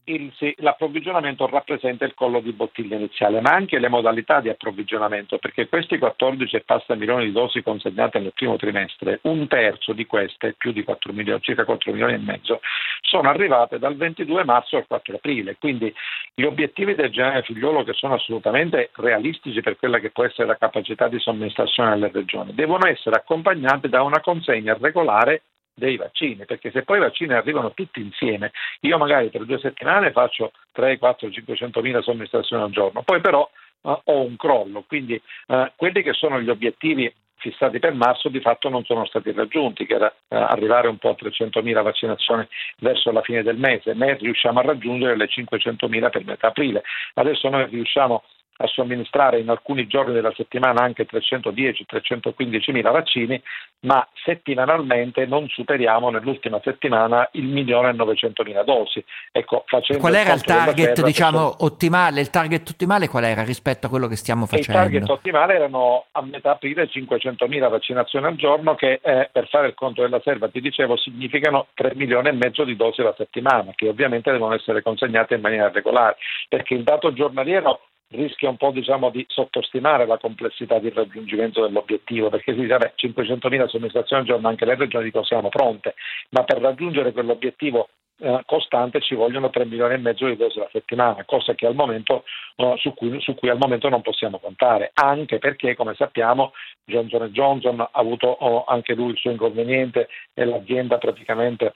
il, 0.08 0.32
l'approvvigionamento 0.58 1.46
rappresenta 1.46 2.04
il 2.04 2.14
collo 2.14 2.40
di 2.40 2.52
bottiglia 2.52 2.96
iniziale, 2.96 3.40
ma 3.40 3.50
anche 3.50 3.78
le 3.78 3.88
modalità 3.88 4.40
di 4.40 4.48
approvvigionamento, 4.48 5.38
perché 5.38 5.68
questi 5.68 5.98
14 5.98 6.56
e 6.56 6.60
passa 6.60 6.94
milioni 6.94 7.26
di 7.26 7.32
dosi 7.32 7.62
consegnate 7.62 8.18
nel 8.18 8.32
primo 8.34 8.56
trimestre, 8.56 9.20
un 9.22 9.46
terzo 9.46 9.92
di 9.92 10.06
queste, 10.06 10.54
più 10.56 10.72
di 10.72 10.82
4 10.82 11.12
milioni, 11.12 11.40
circa 11.42 11.64
4 11.64 11.92
milioni 11.92 12.14
e 12.14 12.18
mezzo, 12.18 12.60
sono 13.02 13.28
arrivate 13.28 13.78
dal 13.78 13.96
22 13.96 14.44
marzo 14.44 14.76
al 14.76 14.86
4 14.86 15.16
aprile. 15.16 15.56
Quindi 15.58 15.92
gli 16.34 16.44
obiettivi 16.44 16.94
del 16.94 17.10
generale 17.10 17.42
figliolo, 17.42 17.84
che 17.84 17.92
sono 17.92 18.14
assolutamente 18.14 18.90
realistici 18.94 19.60
per 19.60 19.76
quella 19.76 19.98
che 19.98 20.10
può 20.10 20.24
essere 20.24 20.46
la 20.46 20.56
capacità 20.56 21.08
di 21.08 21.18
somministrazione 21.18 21.92
alle 21.92 22.10
regioni, 22.12 22.54
devono 22.54 22.86
essere 22.86 23.16
accompagnati 23.16 23.88
da 23.88 24.02
una 24.02 24.20
consegna 24.20 24.76
regolare 24.78 25.42
dei 25.78 25.96
vaccini, 25.96 26.44
perché 26.44 26.70
se 26.70 26.82
poi 26.82 26.98
i 26.98 27.00
vaccini 27.00 27.32
arrivano 27.32 27.72
tutti 27.72 28.00
insieme, 28.00 28.52
io 28.80 28.98
magari 28.98 29.30
per 29.30 29.44
due 29.44 29.58
settimane 29.58 30.12
faccio 30.12 30.52
3, 30.72 30.98
4, 30.98 31.30
500 31.30 31.80
mila 31.80 32.02
somministrazioni 32.02 32.62
al 32.62 32.70
giorno, 32.70 33.02
poi 33.02 33.20
però 33.20 33.48
uh, 33.82 34.00
ho 34.04 34.20
un 34.20 34.36
crollo, 34.36 34.84
quindi 34.86 35.20
uh, 35.46 35.70
quelli 35.76 36.02
che 36.02 36.12
sono 36.12 36.40
gli 36.40 36.50
obiettivi 36.50 37.12
fissati 37.38 37.78
per 37.78 37.94
marzo 37.94 38.28
di 38.28 38.40
fatto 38.40 38.68
non 38.68 38.84
sono 38.84 39.06
stati 39.06 39.30
raggiunti, 39.32 39.86
che 39.86 39.94
era 39.94 40.06
uh, 40.06 40.34
arrivare 40.34 40.88
un 40.88 40.98
po' 40.98 41.10
a 41.10 41.16
300.000 41.18 41.82
vaccinazioni 41.82 42.46
verso 42.80 43.12
la 43.12 43.22
fine 43.22 43.42
del 43.42 43.56
mese, 43.56 43.94
noi 43.94 44.16
riusciamo 44.18 44.58
a 44.58 44.62
raggiungere 44.62 45.16
le 45.16 45.26
500.000 45.26 46.10
per 46.10 46.24
metà 46.24 46.48
aprile. 46.48 46.82
Adesso 47.14 47.48
noi 47.48 47.66
riusciamo 47.66 48.24
a 48.60 48.66
somministrare 48.66 49.38
in 49.38 49.48
alcuni 49.48 49.86
giorni 49.86 50.12
della 50.12 50.32
settimana 50.34 50.82
anche 50.82 51.06
310-315 51.06 52.72
mila 52.72 52.90
vaccini, 52.90 53.40
ma 53.80 54.06
settimanalmente 54.24 55.26
non 55.26 55.46
superiamo 55.48 56.10
nell'ultima 56.10 56.60
settimana 56.62 57.28
il 57.32 57.44
milione 57.44 57.90
e 57.90 57.92
900 57.92 58.42
mila 58.42 58.64
dosi. 58.64 59.04
Ecco, 59.30 59.64
qual 59.98 60.14
era 60.14 60.32
il 60.32 60.42
target 60.42 61.02
diciamo, 61.02 61.38
sono... 61.38 61.56
ottimale? 61.60 62.20
Il 62.20 62.30
target 62.30 62.68
ottimale 62.68 63.08
qual 63.08 63.24
era 63.24 63.44
rispetto 63.44 63.86
a 63.86 63.90
quello 63.90 64.08
che 64.08 64.16
stiamo 64.16 64.46
facendo? 64.46 64.72
Il 64.72 64.90
target 64.90 65.08
ottimale 65.08 65.54
erano 65.54 66.06
a 66.12 66.22
metà 66.22 66.52
aprile 66.52 66.88
500 66.88 67.46
mila 67.46 67.68
vaccinazioni 67.68 68.26
al 68.26 68.34
giorno 68.34 68.74
che 68.74 68.98
eh, 69.02 69.28
per 69.30 69.48
fare 69.48 69.68
il 69.68 69.74
conto 69.74 70.02
della 70.02 70.20
serva, 70.24 70.48
ti 70.48 70.60
dicevo, 70.60 70.96
significano 70.96 71.68
3 71.74 71.92
milioni 71.94 72.28
e 72.28 72.32
mezzo 72.32 72.64
di 72.64 72.74
dosi 72.74 73.02
alla 73.02 73.14
settimana, 73.16 73.70
che 73.76 73.88
ovviamente 73.88 74.32
devono 74.32 74.54
essere 74.54 74.82
consegnate 74.82 75.34
in 75.34 75.40
maniera 75.40 75.70
regolare, 75.70 76.16
perché 76.48 76.74
il 76.74 76.82
dato 76.82 77.12
giornaliero 77.12 77.82
rischia 78.10 78.48
un 78.48 78.56
po' 78.56 78.70
diciamo, 78.70 79.10
di 79.10 79.24
sottostimare 79.28 80.06
la 80.06 80.18
complessità 80.18 80.78
di 80.78 80.90
raggiungimento 80.90 81.62
dell'obiettivo, 81.62 82.28
perché 82.28 82.52
si 82.52 82.60
dice 82.60 82.76
vabbè, 82.76 82.94
500.000 82.96 83.68
somministrazioni 83.68 84.22
al 84.22 84.28
giorno 84.28 84.48
anche 84.48 84.64
le 84.64 84.76
regioni 84.76 85.04
dicono 85.04 85.24
siamo 85.24 85.48
pronte, 85.48 85.94
ma 86.30 86.44
per 86.44 86.60
raggiungere 86.60 87.12
quell'obiettivo 87.12 87.88
eh, 88.20 88.42
costante 88.46 89.00
ci 89.00 89.14
vogliono 89.14 89.50
3 89.50 89.64
milioni 89.66 89.94
e 89.94 89.98
mezzo 89.98 90.26
di 90.26 90.36
dosi 90.36 90.58
alla 90.58 90.68
settimana, 90.72 91.24
cosa 91.24 91.54
momento, 91.72 92.24
eh, 92.56 92.74
su, 92.78 92.92
cui, 92.94 93.20
su, 93.20 93.34
cui, 93.34 93.48
al 93.48 93.58
momento 93.58 93.88
non 93.88 94.02
possiamo 94.02 94.38
contare, 94.38 94.90
anche 94.94 95.38
perché 95.38 95.76
come 95.76 95.94
sappiamo 95.94 96.52
Johnson 96.84 97.28
Johnson 97.28 97.80
ha 97.80 97.90
avuto 97.92 98.26
oh, 98.26 98.64
anche 98.64 98.94
lui 98.94 99.10
il 99.10 99.18
suo 99.18 99.30
inconveniente 99.30 100.08
e 100.34 100.44
l'azienda 100.44 100.98
praticamente 100.98 101.74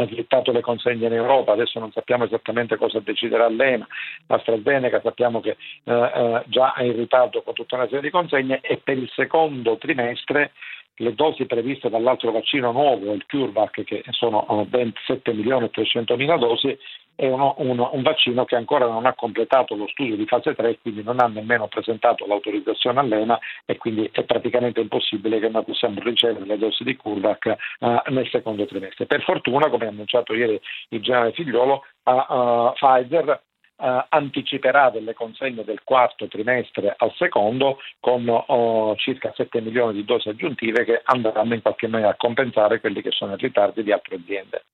ha 0.00 0.06
slittato 0.06 0.52
le 0.52 0.60
consegne 0.60 1.06
in 1.06 1.12
Europa, 1.12 1.52
adesso 1.52 1.80
non 1.80 1.90
sappiamo 1.90 2.24
esattamente 2.24 2.76
cosa 2.76 3.00
deciderà 3.00 3.48
l'EMA, 3.48 3.86
AstraZeneca 4.28 5.00
sappiamo 5.02 5.40
che 5.40 5.56
eh, 5.84 5.92
eh, 5.92 6.42
già 6.46 6.72
è 6.74 6.84
in 6.84 6.96
ritardo 6.96 7.42
con 7.42 7.54
tutta 7.54 7.74
una 7.74 7.86
serie 7.86 8.02
di 8.02 8.10
consegne 8.10 8.60
e 8.60 8.76
per 8.76 8.96
il 8.96 9.10
secondo 9.12 9.76
trimestre 9.76 10.52
le 10.98 11.14
dosi 11.14 11.46
previste 11.46 11.88
dall'altro 11.88 12.30
vaccino 12.30 12.72
nuovo, 12.72 13.12
il 13.12 13.24
CureVac, 13.26 13.84
che 13.84 14.02
sono 14.10 14.46
eh, 14.48 14.64
ben 14.66 14.92
7 15.06 15.32
milioni 15.32 15.66
e 15.66 15.70
300 15.70 16.16
mila 16.16 16.36
dosi, 16.36 16.76
è 17.14 17.26
uno, 17.26 17.54
uno, 17.58 17.90
un 17.94 18.02
vaccino 18.02 18.44
che 18.44 18.54
ancora 18.54 18.86
non 18.86 19.04
ha 19.04 19.12
completato 19.12 19.74
lo 19.74 19.88
studio 19.88 20.14
di 20.14 20.24
fase 20.26 20.54
3, 20.54 20.78
quindi 20.80 21.02
non 21.02 21.18
ha 21.18 21.26
nemmeno 21.26 21.66
presentato 21.66 22.24
l'autorizzazione 22.26 23.00
all'EMA 23.00 23.36
e 23.64 23.76
quindi 23.76 24.08
è 24.12 24.22
praticamente 24.22 24.80
impossibile 24.80 25.40
che 25.40 25.48
noi 25.48 25.64
possiamo 25.64 26.00
ricevere 26.00 26.46
le 26.46 26.58
dosi 26.58 26.84
di 26.84 26.94
CureVac 26.94 27.56
uh, 27.80 28.12
nel 28.12 28.28
secondo 28.30 28.66
trimestre. 28.66 29.06
Per 29.06 29.22
fortuna, 29.22 29.68
come 29.68 29.86
ha 29.86 29.88
annunciato 29.88 30.32
ieri 30.32 30.60
il 30.90 31.00
generale 31.00 31.32
Figliolo, 31.32 31.82
uh, 32.04 32.10
uh, 32.12 32.72
Pfizer 32.74 33.42
eh, 33.80 34.06
anticiperà 34.08 34.90
delle 34.90 35.14
consegne 35.14 35.64
del 35.64 35.82
quarto 35.84 36.26
trimestre 36.26 36.94
al 36.96 37.12
secondo 37.16 37.78
con 38.00 38.26
oh, 38.28 38.96
circa 38.96 39.32
7 39.34 39.60
milioni 39.60 39.94
di 39.94 40.04
dosi 40.04 40.28
aggiuntive 40.28 40.84
che 40.84 41.00
andranno 41.04 41.54
in 41.54 41.62
qualche 41.62 41.86
maniera 41.86 42.12
a 42.12 42.16
compensare 42.16 42.80
quelli 42.80 43.02
che 43.02 43.12
sono 43.12 43.34
i 43.34 43.38
ritardi 43.38 43.82
di 43.82 43.92
altre 43.92 44.16
aziende. 44.16 44.64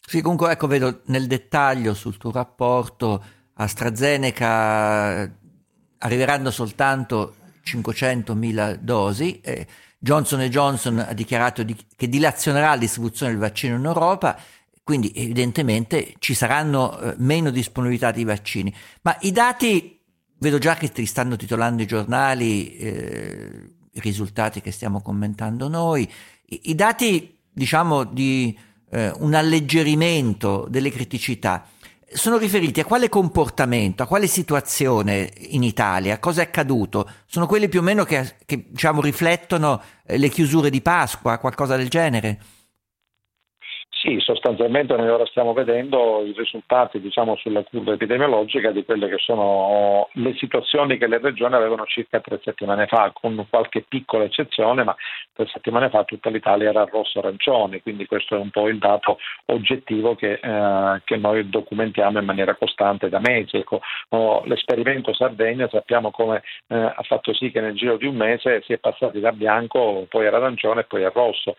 Sì, 0.00 0.20
comunque 0.20 0.50
ecco, 0.52 0.66
vedo 0.66 1.00
nel 1.06 1.26
dettaglio 1.26 1.94
sul 1.94 2.18
tuo 2.18 2.30
rapporto 2.30 3.22
AstraZeneca 3.54 5.30
arriveranno 5.98 6.50
soltanto 6.50 7.34
500.000 7.64 8.74
dosi. 8.74 9.40
Eh, 9.40 9.66
Johnson 9.98 10.40
Johnson 10.42 10.98
ha 10.98 11.14
dichiarato 11.14 11.62
di, 11.62 11.74
che 11.96 12.08
dilazionerà 12.08 12.70
la 12.70 12.76
distribuzione 12.76 13.32
del 13.32 13.40
vaccino 13.40 13.76
in 13.76 13.84
Europa 13.84 14.38
quindi 14.84 15.10
evidentemente 15.14 16.14
ci 16.18 16.34
saranno 16.34 17.00
eh, 17.00 17.14
meno 17.16 17.50
disponibilità 17.50 18.10
di 18.12 18.22
vaccini. 18.24 18.72
Ma 19.02 19.16
i 19.22 19.32
dati, 19.32 19.98
vedo 20.38 20.58
già 20.58 20.74
che 20.76 20.92
ti 20.92 21.06
stanno 21.06 21.36
titolando 21.36 21.82
i 21.82 21.86
giornali, 21.86 22.76
eh, 22.76 23.70
i 23.90 24.00
risultati 24.00 24.60
che 24.60 24.70
stiamo 24.70 25.00
commentando 25.00 25.68
noi, 25.68 26.08
i, 26.46 26.60
i 26.64 26.74
dati 26.74 27.36
diciamo 27.50 28.04
di 28.04 28.56
eh, 28.90 29.10
un 29.18 29.32
alleggerimento 29.34 30.66
delle 30.68 30.90
criticità 30.90 31.66
sono 32.14 32.36
riferiti 32.36 32.78
a 32.78 32.84
quale 32.84 33.08
comportamento, 33.08 34.02
a 34.02 34.06
quale 34.06 34.28
situazione 34.28 35.32
in 35.48 35.64
Italia, 35.64 36.20
cosa 36.20 36.42
è 36.42 36.44
accaduto? 36.44 37.10
Sono 37.26 37.46
quelli 37.46 37.68
più 37.68 37.80
o 37.80 37.82
meno 37.82 38.04
che, 38.04 38.36
che 38.46 38.66
diciamo, 38.68 39.00
riflettono 39.00 39.82
eh, 40.06 40.16
le 40.16 40.28
chiusure 40.28 40.70
di 40.70 40.80
Pasqua, 40.80 41.38
qualcosa 41.38 41.76
del 41.76 41.88
genere? 41.88 42.40
Sì, 44.04 44.20
sostanzialmente 44.20 44.94
noi 44.96 45.08
ora 45.08 45.24
stiamo 45.24 45.54
vedendo 45.54 46.22
i 46.26 46.34
risultati 46.36 47.00
diciamo, 47.00 47.36
sulla 47.36 47.62
curva 47.64 47.94
epidemiologica 47.94 48.70
di 48.70 48.84
quelle 48.84 49.08
che 49.08 49.16
sono 49.16 50.10
le 50.12 50.34
situazioni 50.34 50.98
che 50.98 51.06
le 51.06 51.20
regioni 51.20 51.54
avevano 51.54 51.86
circa 51.86 52.20
tre 52.20 52.38
settimane 52.44 52.86
fa, 52.86 53.12
con 53.14 53.46
qualche 53.48 53.82
piccola 53.88 54.24
eccezione, 54.24 54.84
ma 54.84 54.94
tre 55.32 55.46
settimane 55.46 55.88
fa 55.88 56.04
tutta 56.04 56.28
l'Italia 56.28 56.68
era 56.68 56.84
rosso-arancione, 56.84 57.80
quindi 57.80 58.04
questo 58.04 58.34
è 58.36 58.38
un 58.38 58.50
po' 58.50 58.68
il 58.68 58.76
dato 58.76 59.16
oggettivo 59.46 60.14
che, 60.14 60.38
eh, 60.38 61.00
che 61.02 61.16
noi 61.16 61.48
documentiamo 61.48 62.18
in 62.18 62.26
maniera 62.26 62.56
costante 62.56 63.08
da 63.08 63.20
mesi. 63.20 63.56
Ecco, 63.56 63.80
l'esperimento 64.44 65.14
Sardegna 65.14 65.66
sappiamo 65.70 66.10
come 66.10 66.42
eh, 66.66 66.76
ha 66.76 67.02
fatto 67.04 67.32
sì 67.32 67.50
che 67.50 67.62
nel 67.62 67.74
giro 67.74 67.96
di 67.96 68.04
un 68.04 68.16
mese 68.16 68.60
si 68.66 68.74
è 68.74 68.76
passati 68.76 69.18
da 69.18 69.32
bianco, 69.32 70.04
poi 70.10 70.26
all'arancione 70.26 70.82
e 70.82 70.84
poi 70.84 71.04
al 71.04 71.12
rosso 71.12 71.54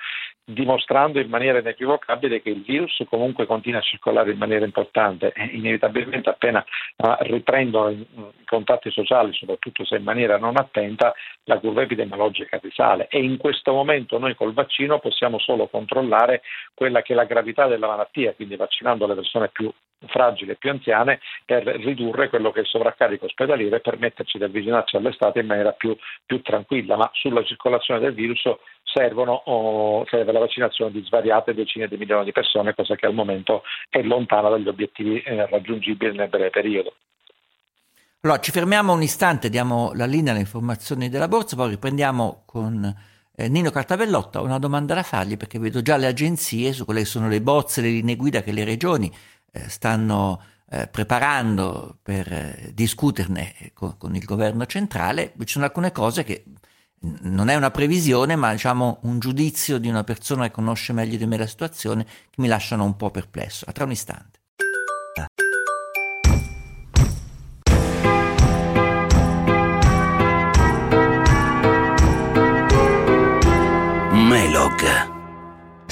dimostrando 0.46 1.20
in 1.20 1.28
maniera 1.28 1.58
inequivocabile 1.58 2.42
che 2.42 2.52
il 2.52 2.62
virus 2.62 3.04
comunque 3.10 3.48
continua 3.48 3.80
a 3.80 3.84
circolare 3.84 4.32
in 4.32 4.38
maniera 4.38 4.64
importante 4.64 5.34
e 5.34 5.46
inevitabilmente 5.46 6.30
appena 6.30 6.64
uh, 6.98 7.16
riprendono 7.22 7.90
i, 7.90 8.08
i 8.16 8.46
contatti 8.46 8.92
sociali, 8.92 9.34
soprattutto 9.34 9.84
se 9.84 9.96
in 9.96 10.04
maniera 10.04 10.38
non 10.38 10.56
attenta, 10.58 11.14
la 11.46 11.58
curva 11.58 11.82
epidemiologica 11.82 12.60
risale. 12.62 13.08
E 13.10 13.24
in 13.24 13.38
questo 13.38 13.74
momento 13.74 14.20
noi 14.20 14.36
col 14.36 14.54
vaccino 14.54 15.00
possiamo 15.00 15.40
solo 15.40 15.68
controllare 15.68 16.44
quella 16.76 17.02
che 17.02 17.14
è 17.14 17.16
la 17.16 17.26
gravità 17.26 17.66
della 17.68 17.88
malattia, 17.88 18.34
quindi 18.34 18.56
vaccinando 18.56 19.08
le 19.08 19.16
persone 19.16 19.50
più 19.50 19.72
fragili 20.08 20.52
e 20.52 20.56
più 20.56 20.70
anziane 20.70 21.20
per 21.46 21.64
ridurre 21.64 22.30
quello 22.30 22.52
che 22.52 22.60
è 22.60 22.62
il 22.62 22.68
sovraccarico 22.68 23.26
ospedaliero 23.26 23.76
e 23.76 23.82
permetterci 23.82 24.38
di 24.38 24.44
avvicinarci 24.44 24.96
all'estate 24.96 25.40
in 25.40 25.48
maniera 25.48 25.72
più, 25.72 25.96
più 26.26 26.42
tranquilla, 26.42 26.96
ma 26.96 27.10
sulla 27.14 27.44
circolazione 27.44 28.00
del 28.00 28.14
virus 28.14 28.44
servono, 28.84 29.34
oh, 29.46 30.06
serve 30.08 30.32
la 30.32 30.40
vaccinazione 30.40 30.92
di 30.92 31.04
svariate 31.04 31.54
decine 31.54 31.88
di 31.88 31.98
milioni 31.98 32.26
di 32.26 32.32
persone, 32.32 32.74
cosa 32.74 32.96
che 32.96 33.06
al 33.06 33.14
momento 33.14 33.64
è 33.90 34.02
lontana 34.02 34.50
dagli 34.50 34.68
obiettivi 34.68 35.22
eh, 35.22 35.48
raggiungibili 35.48 36.16
nel 36.16 36.30
breve 36.30 36.50
periodo. 36.50 36.94
Allora, 38.22 38.40
ci 38.40 38.52
fermiamo 38.52 38.92
un 38.92 39.04
istante, 39.04 39.50
diamo 39.50 39.92
la 39.94 40.06
linea 40.06 40.32
alle 40.32 40.42
informazioni 40.42 41.10
della 41.10 41.28
borsa, 41.28 41.56
poi 41.56 41.70
riprendiamo 41.70 42.42
con 42.46 42.96
eh, 43.36 43.50
Nino 43.50 43.70
Cartavellotta. 43.70 44.42
Una 44.42 44.58
domanda 44.58 44.96
da 44.96 45.04
fargli 45.04 45.38
perché 45.38 45.60
vedo 45.60 45.82
già 45.82 45.98
le 45.98 46.08
agenzie 46.08 46.74
su 46.74 46.86
quelle 46.86 47.02
che 47.02 47.06
sono 47.06 47.28
le 47.28 47.42
bozze, 47.42 47.82
le 47.82 47.90
linee 47.90 48.16
guida 48.16 48.42
che 48.42 48.52
le 48.52 48.64
regioni 48.64 49.12
stanno 49.68 50.42
eh, 50.70 50.88
preparando 50.88 51.98
per 52.02 52.32
eh, 52.32 52.72
discuterne 52.74 53.54
con, 53.74 53.98
con, 53.98 54.16
il 54.16 54.26
governo 54.26 54.66
centrale. 54.66 55.34
Ci 55.38 55.54
sono 55.54 55.66
alcune 55.66 55.92
cose 55.92 56.24
che 56.24 56.44
non 57.22 57.50
è 57.50 57.56
una 57.56 57.72
previsione, 57.72 58.36
ma 58.36 58.52
diciamo 58.52 59.00
un 59.04 59.20
giudizio 59.20 59.78
di 59.78 59.88
una 59.88 60.04
persona 60.04 60.46
che 60.46 60.52
conosce 60.52 60.94
meglio 60.94 61.18
di 61.18 61.26
me 61.26 61.38
la 61.38 61.48
situazione 61.48 62.06
che 62.06 62.42
mi 62.42 62.48
lasciano 62.48 62.84
un 62.84 62.96
po' 62.96 63.12
perplesso. 63.12 63.66
A 63.68 63.72
tra 63.72 63.86
un 63.86 63.92
istante. 63.92 64.40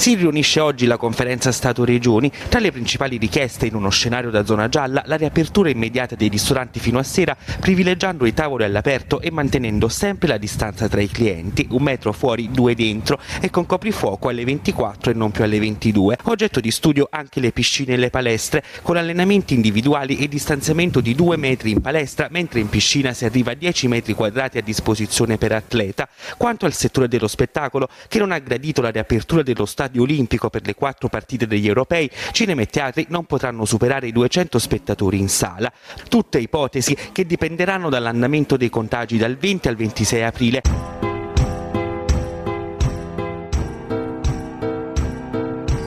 Si 0.04 0.16
riunisce 0.16 0.60
oggi 0.60 0.86
la 0.86 0.98
conferenza 0.98 1.54
Stato-Regioni. 1.54 2.30
Tra 2.50 2.60
le 2.60 2.74
principali 2.74 3.16
richieste 3.16 3.68
in 3.68 3.76
uno 3.76 3.90
scenario 3.90 4.32
da 4.32 4.44
zona 4.44 4.68
gialla, 4.68 5.02
la 5.06 5.16
riapertura 5.16 5.70
immediata 5.70 6.16
dei 6.16 6.28
ristoranti 6.28 6.82
fino 6.82 7.00
a 7.00 7.04
sera, 7.04 7.38
privilegiando 7.62 8.26
i 8.26 8.34
tavoli 8.34 8.66
all'aperto 8.66 9.22
e 9.22 9.32
mantenendo 9.32 9.88
sempre 9.88 10.28
la 10.28 10.38
distanza 10.38 10.90
tra 10.90 11.00
i 11.00 11.08
clienti, 11.08 11.68
un 11.70 11.84
metro 11.84 12.12
fuori, 12.12 12.52
due 12.52 12.76
dentro, 12.76 13.18
e 13.40 13.50
con 13.50 13.66
coprifuoco 13.66 14.28
alle 14.28 14.44
24 14.44 15.12
e 15.12 15.14
non 15.14 15.32
più 15.32 15.46
alle 15.46 15.58
22. 15.58 16.18
Oggetto 16.24 16.60
di 16.60 16.72
studio 16.72 17.08
anche 17.10 17.40
le 17.40 17.54
piscine 17.54 17.94
e 17.94 17.98
le 17.98 18.10
palestre, 18.10 18.62
con 18.82 18.98
allenamenti 18.98 19.54
individuali 19.54 20.18
e 20.18 20.28
distanziamento 20.28 21.00
di 21.00 21.16
due 21.16 21.38
metri 21.38 21.72
in 21.72 21.80
palestra, 21.80 22.28
mentre 22.30 22.60
in 22.60 22.68
piscina 22.68 23.14
si 23.14 23.24
arriva 23.24 23.52
a 23.52 23.56
10 23.56 23.88
metri 23.88 24.14
quadrati 24.16 24.58
a 24.58 24.62
disposizione 24.62 25.38
per 25.38 25.54
atleta. 25.54 26.10
Quanto 26.36 26.66
al 26.66 26.74
settore 26.74 27.08
dello 27.08 27.30
spettacolo, 27.30 27.88
che 28.10 28.20
non 28.20 28.34
ha 28.34 28.40
gradito 28.40 28.82
la 28.82 28.90
riapertura 28.90 29.44
dello 29.44 29.66
stadio 29.66 29.92
stadio 29.94 30.02
olimpico 30.02 30.50
per 30.50 30.66
le 30.66 30.74
quattro 30.74 31.08
partite 31.08 31.46
degli 31.46 31.68
europei, 31.68 32.10
cinema 32.32 32.62
e 32.62 32.66
teatri 32.66 33.06
non 33.10 33.26
potranno 33.26 33.64
superare 33.66 34.08
i 34.08 34.12
200 34.12 34.58
spettatori 34.58 35.20
in 35.20 35.30
sala. 35.30 35.72
Tutte 36.10 36.40
ipotesi 36.40 36.98
che 37.12 37.26
dipenderanno 37.26 37.90
dall'andamento 37.90 38.58
dei 38.58 38.70
contagi 38.70 39.18
dal 39.18 39.38
20 39.38 39.68
al 39.68 39.76
26 39.76 40.24
aprile. 40.24 40.62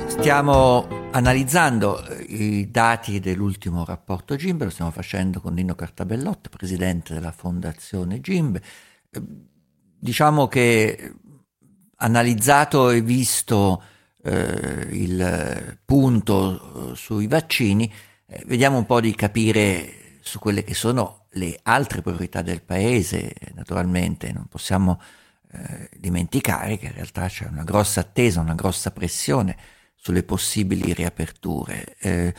Stiamo 0.06 1.08
analizzando 1.10 2.04
eh, 2.04 2.22
i 2.28 2.70
dati 2.70 3.20
dell'ultimo 3.20 3.84
rapporto 3.84 4.36
GIMBE, 4.36 4.64
lo 4.64 4.70
stiamo 4.70 4.90
facendo 4.90 5.40
con 5.40 5.54
Nino 5.54 5.74
Cartabellotti, 5.74 6.48
presidente 6.48 7.14
della 7.14 7.32
fondazione 7.32 8.20
GIMBE. 8.20 8.62
Eh, 9.10 9.22
diciamo 9.98 10.46
che 10.46 11.12
analizzato 11.96 12.90
e 12.90 13.00
visto 13.00 13.82
eh, 14.26 14.88
il 14.90 15.78
punto 15.84 16.90
eh, 16.92 16.96
sui 16.96 17.28
vaccini, 17.28 17.92
eh, 18.26 18.42
vediamo 18.46 18.76
un 18.76 18.84
po' 18.84 19.00
di 19.00 19.14
capire 19.14 20.18
su 20.20 20.40
quelle 20.40 20.64
che 20.64 20.74
sono 20.74 21.26
le 21.30 21.58
altre 21.62 22.02
priorità 22.02 22.42
del 22.42 22.62
Paese. 22.62 23.32
Naturalmente 23.54 24.32
non 24.32 24.46
possiamo 24.48 25.00
eh, 25.52 25.88
dimenticare 25.96 26.76
che 26.76 26.86
in 26.86 26.94
realtà 26.94 27.28
c'è 27.28 27.46
una 27.46 27.62
grossa 27.62 28.00
attesa, 28.00 28.40
una 28.40 28.56
grossa 28.56 28.90
pressione 28.90 29.56
sulle 29.94 30.24
possibili 30.24 30.92
riaperture. 30.92 31.96
Eh, 32.00 32.34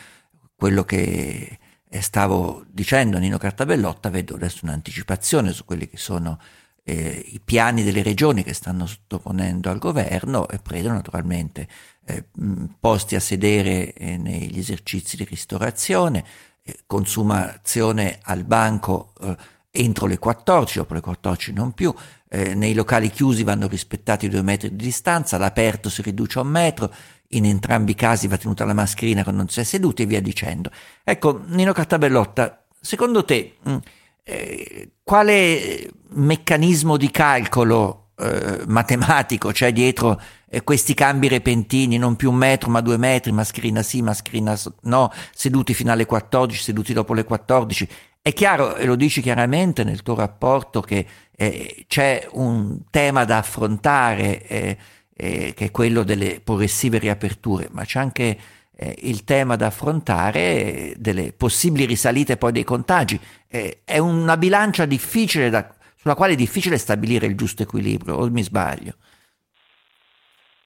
quello 0.55 0.83
che 0.83 1.59
stavo 1.99 2.65
dicendo 2.67 3.17
Nino 3.17 3.37
Cartabellotta, 3.37 4.09
vedo 4.09 4.35
adesso 4.35 4.65
un'anticipazione 4.65 5.53
su 5.53 5.63
quelli 5.63 5.87
che 5.87 5.97
sono 5.97 6.37
eh, 6.89 7.21
i 7.33 7.41
piani 7.43 7.83
delle 7.83 8.01
regioni 8.01 8.43
che 8.43 8.53
stanno 8.53 8.85
sottoponendo 8.85 9.69
al 9.69 9.77
governo 9.77 10.47
e 10.47 10.57
prevedono 10.57 10.95
naturalmente 10.95 11.67
eh, 12.05 12.23
posti 12.79 13.15
a 13.15 13.19
sedere 13.19 13.91
eh, 13.91 14.15
negli 14.15 14.57
esercizi 14.57 15.17
di 15.17 15.25
ristorazione, 15.25 16.23
eh, 16.63 16.79
consumazione 16.85 18.19
al 18.21 18.45
banco 18.45 19.11
eh, 19.19 19.35
entro 19.71 20.07
le 20.07 20.17
14, 20.17 20.77
dopo 20.77 20.93
le 20.93 21.01
14 21.01 21.51
non 21.51 21.73
più, 21.73 21.93
eh, 22.29 22.55
nei 22.55 22.73
locali 22.73 23.09
chiusi 23.09 23.43
vanno 23.43 23.67
rispettati 23.67 24.29
due 24.29 24.41
metri 24.41 24.73
di 24.73 24.85
distanza, 24.85 25.35
all'aperto 25.35 25.89
si 25.89 26.01
riduce 26.01 26.39
a 26.39 26.43
un 26.43 26.47
metro, 26.47 26.93
in 27.31 27.43
entrambi 27.43 27.91
i 27.91 27.95
casi 27.95 28.29
va 28.29 28.37
tenuta 28.37 28.63
la 28.63 28.73
mascherina 28.73 29.23
quando 29.23 29.41
non 29.41 29.49
si 29.49 29.59
è 29.59 29.63
seduti 29.63 30.03
e 30.03 30.05
via 30.05 30.21
dicendo. 30.21 30.71
Ecco, 31.03 31.43
Nino 31.47 31.73
Cartabellotta, 31.73 32.63
secondo 32.79 33.25
te... 33.25 33.57
Mh, 33.61 33.77
eh, 34.29 34.89
quale 35.03 35.89
meccanismo 36.09 36.97
di 36.97 37.09
calcolo 37.11 38.09
eh, 38.17 38.63
matematico 38.67 39.51
c'è 39.51 39.71
dietro 39.71 40.19
eh, 40.49 40.63
questi 40.63 40.93
cambi 40.93 41.29
repentini, 41.29 41.97
non 41.97 42.17
più 42.17 42.29
un 42.29 42.35
metro 42.35 42.69
ma 42.69 42.81
due 42.81 42.97
metri, 42.97 43.31
mascherina 43.31 43.81
sì, 43.81 44.01
mascherina 44.01 44.57
no, 44.81 45.13
seduti 45.33 45.73
fino 45.73 45.93
alle 45.93 46.05
14, 46.05 46.61
seduti 46.61 46.91
dopo 46.91 47.13
le 47.13 47.23
14? 47.23 47.87
È 48.21 48.33
chiaro, 48.33 48.75
e 48.75 48.85
lo 48.85 48.95
dici 48.95 49.21
chiaramente 49.21 49.85
nel 49.85 50.01
tuo 50.01 50.15
rapporto, 50.15 50.81
che 50.81 51.05
eh, 51.31 51.85
c'è 51.87 52.27
un 52.33 52.81
tema 52.89 53.23
da 53.23 53.37
affrontare 53.37 54.45
eh, 54.45 54.77
che 55.15 55.53
è 55.55 55.71
quello 55.71 56.03
delle 56.03 56.41
progressive 56.41 56.97
riaperture, 56.97 57.69
ma 57.71 57.85
c'è 57.85 57.99
anche 57.99 58.37
eh, 58.77 58.95
il 58.99 59.23
tema 59.23 59.55
da 59.55 59.67
affrontare 59.67 60.93
delle 60.97 61.33
possibili 61.33 61.85
risalite 61.85 62.37
poi 62.37 62.51
dei 62.51 62.63
contagi. 62.63 63.19
Eh, 63.47 63.79
è 63.83 63.97
una 63.97 64.37
bilancia 64.37 64.85
difficile 64.85 65.49
da, 65.49 65.67
sulla 65.95 66.15
quale 66.15 66.33
è 66.33 66.35
difficile 66.35 66.77
stabilire 66.77 67.25
il 67.25 67.35
giusto 67.35 67.63
equilibrio, 67.63 68.15
o 68.15 68.29
mi 68.29 68.43
sbaglio? 68.43 68.93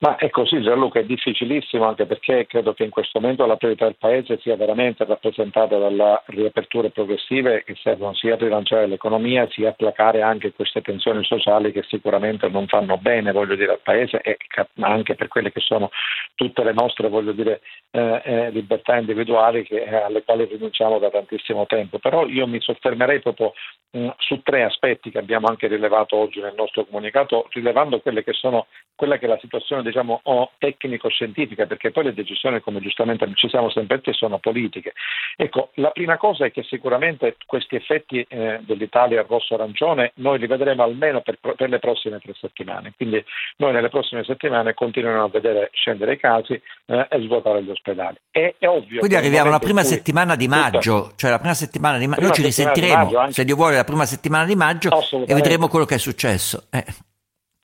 Ma 0.02 0.16
è 0.16 0.32
così 0.32 0.60
Gianluca, 0.64 1.00
è 1.00 1.04
difficilissimo 1.04 1.86
anche 1.86 2.08
perché 2.08 2.48
credo 2.48 2.74
che 2.74 2.84
in 2.84 2.90
questo 2.90 3.20
momento 3.20 3.46
la 3.46 3.56
priorità 3.56 3.86
del 3.86 3.98
Paese 4.00 4.40
sia 4.40 4.56
veramente 4.56 5.06
rappresentata 5.06 5.78
dalle 5.78 6.24
riaperture 6.26 6.90
progressive 6.90 7.64
che 7.64 7.76
servono 7.76 8.16
sia 8.16 8.34
a 8.34 8.38
rilanciare 8.38 8.88
l'economia 8.88 9.48
sia 9.52 9.70
a 9.70 9.74
placare 9.74 10.24
anche 10.24 10.54
queste 10.54 10.82
tensioni 10.82 11.24
sociali 11.24 11.72
che 11.72 11.84
sicuramente 11.84 12.50
non 12.50 12.66
fanno 12.66 12.98
bene 12.98 13.32
voglio 13.32 13.54
dire, 13.54 13.74
al 13.74 13.80
Paese 13.84 14.22
e 14.22 14.38
anche 14.80 15.14
per 15.14 15.28
quelle 15.28 15.52
che 15.52 15.60
sono 15.60 15.92
tutte 16.34 16.64
le 16.64 16.74
nostre 16.74 17.08
dire, 17.36 17.62
eh, 17.92 18.22
eh, 18.24 18.50
libertà 18.50 18.98
individuali 18.98 19.64
che, 19.64 19.84
eh, 19.84 19.96
alle 19.96 20.24
quali 20.24 20.46
rinunciamo 20.46 20.98
da 20.98 21.12
tantissimo 21.12 21.68
tempo. 21.68 22.00
Però 22.00 22.26
io 22.26 22.48
mi 22.48 22.60
soffermerei 22.60 23.20
proprio 23.20 23.54
mh, 23.92 24.10
su 24.18 24.42
tre 24.42 24.64
aspetti 24.64 25.12
che 25.12 25.20
abbiamo 25.20 25.46
anche 25.46 25.68
rilevato 25.68 26.16
oggi 26.16 26.42
nel 26.42 26.56
nostro 26.58 26.86
comunicato, 26.86 27.48
rilevando 27.52 28.00
quelle 28.02 28.24
che 28.24 28.34
sono 28.34 28.66
quella 28.96 29.18
che 29.18 29.26
è 29.26 29.30
la 29.30 29.40
situazione 29.40 29.82
diciamo, 29.92 30.22
tecnico-scientifica, 30.58 31.66
perché 31.66 31.92
poi 31.92 32.06
le 32.06 32.14
decisioni, 32.14 32.60
come 32.62 32.80
giustamente 32.80 33.30
ci 33.36 33.50
siamo 33.50 33.70
sempre 33.70 33.98
detti, 34.02 34.14
sono 34.14 34.40
politiche. 34.40 34.94
Ecco, 35.36 35.70
la 35.76 35.92
prima 35.92 36.18
cosa 36.18 36.46
è 36.46 36.52
che 36.52 36.64
sicuramente 36.64 37.38
questi 37.46 37.76
effetti 37.76 38.26
eh, 38.28 38.60
dell'Italia 38.62 39.26
rosso-arancione 39.28 40.14
noi 40.16 40.40
li 40.40 40.48
vedremo 40.48 40.84
almeno 40.84 41.22
per, 41.22 41.38
per, 41.40 41.70
le 41.70 41.80
prossime 41.80 42.20
tre 42.20 42.34
settimane. 42.40 42.94
Quindi 42.96 43.24
noi 43.58 43.72
nelle 43.72 43.90
prossime 43.90 44.24
settimane 44.24 44.74
continueremo 44.74 45.24
a 45.24 45.30
vedere 45.30 45.70
scendere 45.74 46.14
i 46.14 46.18
casi 46.18 46.60
eh, 46.86 47.08
e 47.10 47.22
svuotare 47.22 47.64
gli 47.64 47.70
ospedali. 47.70 48.18
È, 48.32 48.56
è 48.58 48.68
ovvio. 48.68 49.00
Quindi 49.00 49.16
arriviamo 49.16 49.50
alla 49.50 49.60
prima 49.60 49.84
settimana 49.84 50.36
di 50.36 50.48
maggio, 50.48 51.02
tutta, 51.02 51.16
cioè 51.18 51.32
la 51.32 51.40
prima 51.40 51.54
settimana 51.54 51.98
di 51.98 52.08
maggio, 52.08 52.22
noi 52.22 52.34
ci 52.34 52.44
risentiremo, 52.44 53.12
maggio, 53.12 53.32
se 53.32 53.46
Dio 53.46 53.56
vuole, 53.56 53.76
la 53.76 53.84
prima 53.84 54.06
settimana 54.06 54.46
di 54.46 54.56
maggio 54.56 54.90
e 55.26 55.34
vedremo 55.34 55.68
quello 55.68 55.86
che 55.86 55.96
è 55.96 56.00
successo. 56.00 56.68
Eh 56.72 56.86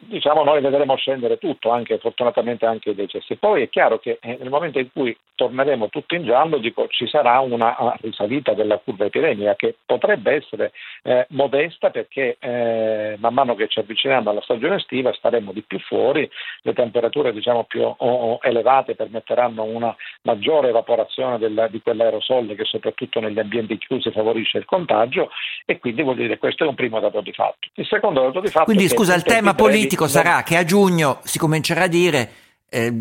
diciamo, 0.08 0.44
noi 0.44 0.62
vedremo 0.62 0.96
scendere 0.96 1.38
tutto, 1.38 1.70
anche, 1.70 1.98
fortunatamente 2.00 2.66
anche 2.66 2.92
i 2.92 2.96
decessi. 2.96 3.36
Poi 3.36 3.64
è 3.64 3.70
chiaro 3.70 4.00
che 4.00 4.18
eh, 4.22 4.38
nel 4.40 4.50
momento 4.50 4.80
in 4.80 4.90
cui 4.92 5.16
torneremo 5.36 5.90
tutto 5.90 6.16
in 6.16 6.24
giallo, 6.24 6.58
dico, 6.58 6.88
ci 6.88 7.08
sarà 7.08 7.40
una 7.40 7.76
risalita 8.02 8.54
della 8.54 8.78
curva 8.78 9.06
epidemica 9.06 9.56
che 9.56 9.76
potrebbe 9.86 10.34
essere 10.34 10.72
eh, 11.04 11.26
modesta 11.30 11.90
perché 11.92 12.38
eh, 12.40 13.16
man 13.20 13.34
mano 13.34 13.56
che 13.56 13.68
ci 13.68 13.80
avviciniamo 13.80 14.30
alla 14.30 14.42
stagione 14.42 14.76
estiva 14.76 15.14
staremo 15.14 15.52
di 15.52 15.62
più 15.62 15.80
fuori, 15.80 16.30
le 16.62 16.74
temperature 16.74 17.32
diciamo, 17.32 17.66
più 17.66 17.84
o, 17.84 17.96
o 17.98 18.40
elevate 18.42 18.96
permetteranno 18.96 19.64
una 19.64 19.96
maggiore 20.24 20.70
evaporazione 20.70 21.38
del, 21.38 21.68
di 21.70 21.82
quell'aerosol 21.82 22.56
che 22.56 22.66
soprattutto 22.66 23.20
negli 23.20 23.40
ambienti 23.40 23.78
chiusi 23.78 24.12
favorisce 24.12 24.58
il 24.58 24.66
contagio 24.66 25.30
e 25.66 25.80
quindi 25.80 26.02
vuol 26.02 26.16
dire 26.16 26.38
questo 26.38 26.64
è 26.64 26.68
un 26.68 26.76
primo 26.76 27.00
dato 27.00 27.22
di 27.22 27.32
fatto. 27.32 27.68
Il 27.76 27.86
secondo 27.86 28.22
dato 28.22 28.40
di 28.40 28.48
fatto 28.48 28.66
quindi, 28.66 28.86
è 28.86 28.90
scusa, 28.90 29.14
il 29.14 29.24
tema 29.24 29.54
politico 29.54 29.97
politico 29.98 30.08
sarà 30.08 30.44
che 30.44 30.56
a 30.56 30.64
giugno 30.64 31.20
si 31.24 31.40
comincerà 31.40 31.84
a 31.84 31.88
dire 31.88 32.32
eh, 32.70 32.94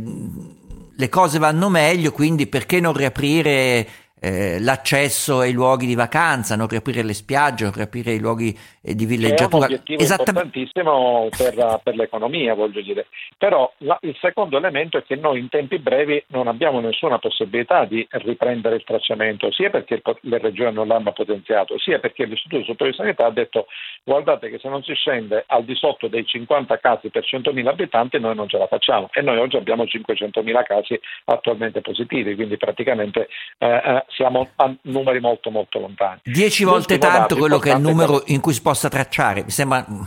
le 0.99 1.09
cose 1.11 1.39
vanno 1.39 1.69
meglio, 1.69 2.11
quindi 2.11 2.47
perché 2.47 2.81
non 2.81 2.95
riaprire 2.95 3.87
eh, 4.19 4.59
l'accesso 4.61 5.41
ai 5.41 5.53
luoghi 5.53 5.87
di 5.87 5.95
vacanza, 5.95 6.57
non 6.57 6.69
riaprire 6.69 7.03
le 7.03 7.13
spiagge, 7.13 7.65
non 7.65 7.75
riaprire 7.75 8.13
i 8.13 8.19
luoghi 8.19 8.57
eh, 8.83 8.95
di 8.95 9.05
villeggiatura. 9.05 9.67
È 9.67 9.69
un 9.69 9.75
obiettivo 9.75 10.03
importantissimo 10.03 11.29
per, 11.37 11.81
per, 11.83 11.95
l'economia, 11.97 12.55
voglio 12.55 12.81
dire. 12.81 13.07
Però 13.37 13.71
la, 13.79 13.99
il 14.03 14.17
secondo 14.21 14.57
elemento 14.57 14.97
è 14.97 15.05
che 15.05 15.17
noi 15.17 15.41
in 15.41 15.49
tempi 15.49 15.79
brevi 15.79 16.23
non 16.29 16.49
abbiamo 16.49 16.81
nessuna 16.81 17.19
possibilità 17.19 17.85
di 17.85 18.07
riprendere 18.11 18.77
il 18.77 18.85
tracciamento, 18.85 19.53
sia 19.53 19.69
perché 19.69 20.01
le 20.21 20.39
regioni 20.39 20.75
non 20.75 20.89
l'hanno 20.89 21.13
potenziato, 21.13 21.79
sia 21.79 21.99
perché 21.99 22.25
l'Istituto 22.25 22.65
Superiore 22.65 22.91
di 22.93 22.97
Sanità 22.97 23.27
ha 23.27 23.31
detto 23.31 23.67
guardate 24.03 24.49
che 24.49 24.59
se 24.59 24.69
non 24.69 24.83
si 24.83 24.95
scende 24.95 25.45
al 25.47 25.65
di 25.65 25.75
sotto 25.75 26.09
dei 26.09 26.25
50 26.25 26.79
casi 26.79 27.11
per 27.11 27.25
100.000 27.25 27.67
abitanti 27.67 28.19
noi 28.19 28.35
non 28.35 28.49
ce 28.49 28.59
la 28.59 28.67
facciamo 28.67 29.11
e 29.13 29.21
noi 29.21 29.39
oggi 29.39 29.57
abbiamo 29.57 29.85
500.000 29.85 30.63
casi 30.65 30.99
attualmente 31.25 31.81
positivi, 31.81 32.35
quindi 32.35 32.57
praticamente 32.57 33.29
eh, 33.59 33.67
eh 33.67 34.05
siamo 34.09 34.49
a 34.57 34.75
numeri 34.83 35.21
molto 35.21 35.51
molto 35.51 35.79
lontani. 35.79 36.21
Dieci 36.25 36.65
volte 36.65 36.99
tanto 36.99 37.37
quello 37.37 37.59
che 37.59 37.71
è 37.71 37.75
il 37.75 37.81
numero 37.81 38.23
in 38.27 38.41
cui 38.41 38.53
si 38.53 38.63
possa 38.63 38.89
tracciare, 38.89 39.45
mi 39.45 39.51
sembra 39.51 39.85
un, 39.87 40.07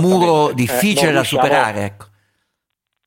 muro 0.00 0.52
difficile 0.52 1.10
eh, 1.10 1.14
da 1.14 1.24
superare. 1.24 1.84
Ecco 1.84 2.06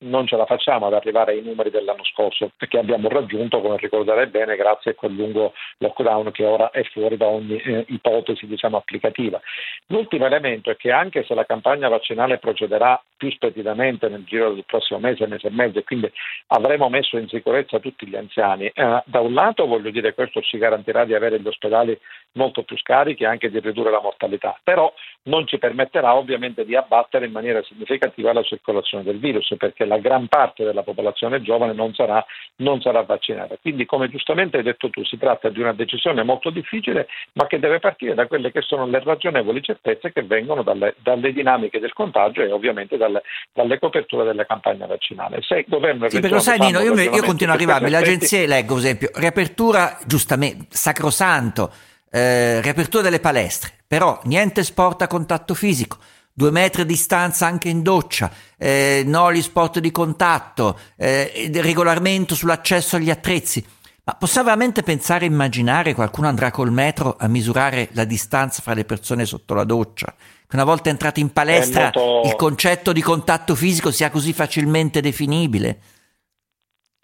non 0.02 0.28
ce 0.28 0.36
la 0.36 0.46
facciamo 0.46 0.88
ad 0.88 0.94
arrivare 0.94 1.34
ai 1.34 1.42
numeri 1.42 1.70
dell'anno 1.70 2.04
scorso 2.04 2.52
che 2.58 2.78
abbiamo 2.78 3.10
raggiunto, 3.10 3.62
come 3.62 3.78
ricordare 3.78 4.28
bene, 4.28 4.56
grazie 4.56 4.92
a 4.92 4.94
quel 4.96 5.14
lungo 5.14 5.54
lockdown 5.78 6.32
che 6.32 6.46
ora 6.46 6.72
è 6.72 6.84
fuori 6.84 7.18
da 7.18 7.28
ogni 7.28 7.58
eh, 7.58 7.86
ipotesi 7.90 8.48
diciamo, 8.48 8.78
applicativa. 8.78 9.40
L'ultimo 9.88 10.26
elemento 10.26 10.70
è 10.70 10.76
che 10.76 10.92
anche 10.92 11.24
se 11.24 11.34
la 11.34 11.46
campagna 11.46 11.90
vaccinale 11.90 12.38
procederà 12.38 13.02
più 13.18 13.30
speditamente 13.32 14.10
nel 14.10 14.24
giro 14.24 14.54
del 14.54 14.66
prossimo 14.66 15.00
mese, 15.00 15.28
mese 15.28 15.48
e 15.48 15.52
mezzo, 15.52 15.80
e 15.80 15.84
quindi 15.84 16.12
avremo 16.48 16.90
messo 16.90 17.18
in 17.18 17.28
sicurezza 17.28 17.80
tutti 17.80 18.08
gli 18.08 18.16
anziani, 18.16 18.66
eh, 18.66 19.04
da 19.06 19.20
un 19.20 19.34
lato 19.34 19.68
voglio 19.68 19.92
dire 19.92 20.14
questo 20.14 20.42
ci 20.42 20.58
garantirà 20.58 21.06
di 21.06 21.14
avere 21.14 21.40
gli 21.40 21.48
ospedali 21.48 21.98
molto 22.34 22.64
più 22.64 22.78
scarichi 22.78 23.24
e 23.24 23.28
anche 23.28 23.52
di 23.52 23.60
ridurre 23.60 23.92
la 23.92 24.02
mortalità, 24.02 24.58
però 24.64 24.92
non 25.24 25.46
ci 25.46 25.60
permetterà 25.60 26.16
ovviamente 26.16 26.66
di 26.66 26.76
abbattere 26.76 27.26
in 27.26 27.32
maniera 27.32 27.62
significativa 27.64 28.34
la 28.34 28.42
circolazione 28.42 29.04
del 29.04 29.20
virus 29.20 29.54
perché 29.58 29.86
la 29.92 29.98
gran 29.98 30.28
parte 30.28 30.64
della 30.64 30.84
popolazione 30.84 31.42
giovane 31.42 31.74
non 31.74 31.94
sarà, 31.94 32.26
non 32.58 32.80
sarà 32.80 33.04
vaccinata. 33.04 33.58
Quindi, 33.62 33.86
come 33.86 34.10
giustamente 34.10 34.58
hai 34.58 34.64
detto 34.64 34.90
tu, 34.90 35.04
si 35.04 35.18
tratta 35.18 35.50
di 35.50 35.60
una 35.60 35.74
decisione 35.74 36.24
molto 36.24 36.50
difficile, 36.50 37.08
ma 37.34 37.46
che 37.48 37.60
deve 37.60 37.80
partire 37.80 38.14
da 38.14 38.28
quelle 38.28 38.52
che 38.52 38.62
sono 38.62 38.88
le 38.88 39.02
ragionevoli 39.04 39.62
certezze 39.62 40.14
che 40.14 40.24
vengono 40.24 40.64
dalle, 40.64 40.96
dalle 41.04 41.34
dinamiche 41.34 41.80
del 41.80 41.92
contagio 41.92 42.42
e 42.42 42.52
ovviamente 42.52 42.96
dalle, 42.96 43.22
dalle, 43.52 43.80
coperture 43.80 44.24
della 44.24 44.46
campagna 44.46 44.86
vaccinale. 44.86 45.42
Se 45.42 45.58
il 45.58 45.66
governo 45.68 46.08
sì, 46.08 46.20
perché 46.20 46.36
lo 46.36 46.42
sai 46.42 46.60
Nino, 46.60 46.80
io, 46.80 46.94
io 46.94 47.24
continuo 47.24 47.54
a 47.54 47.58
arrivarmi, 47.58 47.90
le 47.90 47.98
agenzie 47.98 48.48
leggo, 48.48 48.76
per 48.76 48.84
esempio, 48.84 49.10
riapertura 49.16 49.98
giustamente, 50.06 50.68
sacrosanto, 50.70 51.70
eh, 52.10 52.62
riapertura 52.62 53.04
delle 53.04 53.20
palestre, 53.20 53.72
però 53.86 54.20
niente 54.24 54.64
sport 54.64 55.02
a 55.02 55.08
contatto 55.08 55.54
fisico 55.54 55.98
due 56.42 56.50
metri 56.50 56.86
di 56.86 56.94
distanza 56.94 57.46
anche 57.46 57.70
in 57.70 57.84
doccia, 57.84 58.32
eh, 58.58 59.04
no 59.06 59.32
gli 59.32 59.44
sport 59.44 59.78
di 59.78 59.92
contatto, 59.92 60.80
eh, 60.98 61.52
regolamento 61.54 62.34
sull'accesso 62.34 62.96
agli 62.96 63.12
attrezzi. 63.12 63.64
Ma 64.04 64.16
possiamo 64.16 64.48
veramente 64.48 64.82
pensare 64.82 65.26
e 65.26 65.28
immaginare 65.28 65.94
qualcuno 65.94 66.28
andrà 66.28 66.50
col 66.50 66.72
metro 66.72 67.16
a 67.20 67.28
misurare 67.28 67.90
la 67.92 68.06
distanza 68.06 68.64
fra 68.64 68.74
le 68.74 68.86
persone 68.86 69.26
sotto 69.26 69.54
la 69.54 69.64
doccia? 69.64 70.16
Che 70.48 70.56
una 70.56 70.64
volta 70.64 70.90
entrati 70.90 71.20
in 71.20 71.32
palestra 71.32 71.92
molto... 71.94 72.28
il 72.28 72.36
concetto 72.36 72.92
di 72.92 73.02
contatto 73.04 73.54
fisico 73.54 73.92
sia 73.92 74.10
così 74.10 74.34
facilmente 74.34 75.00
definibile? 75.00 75.80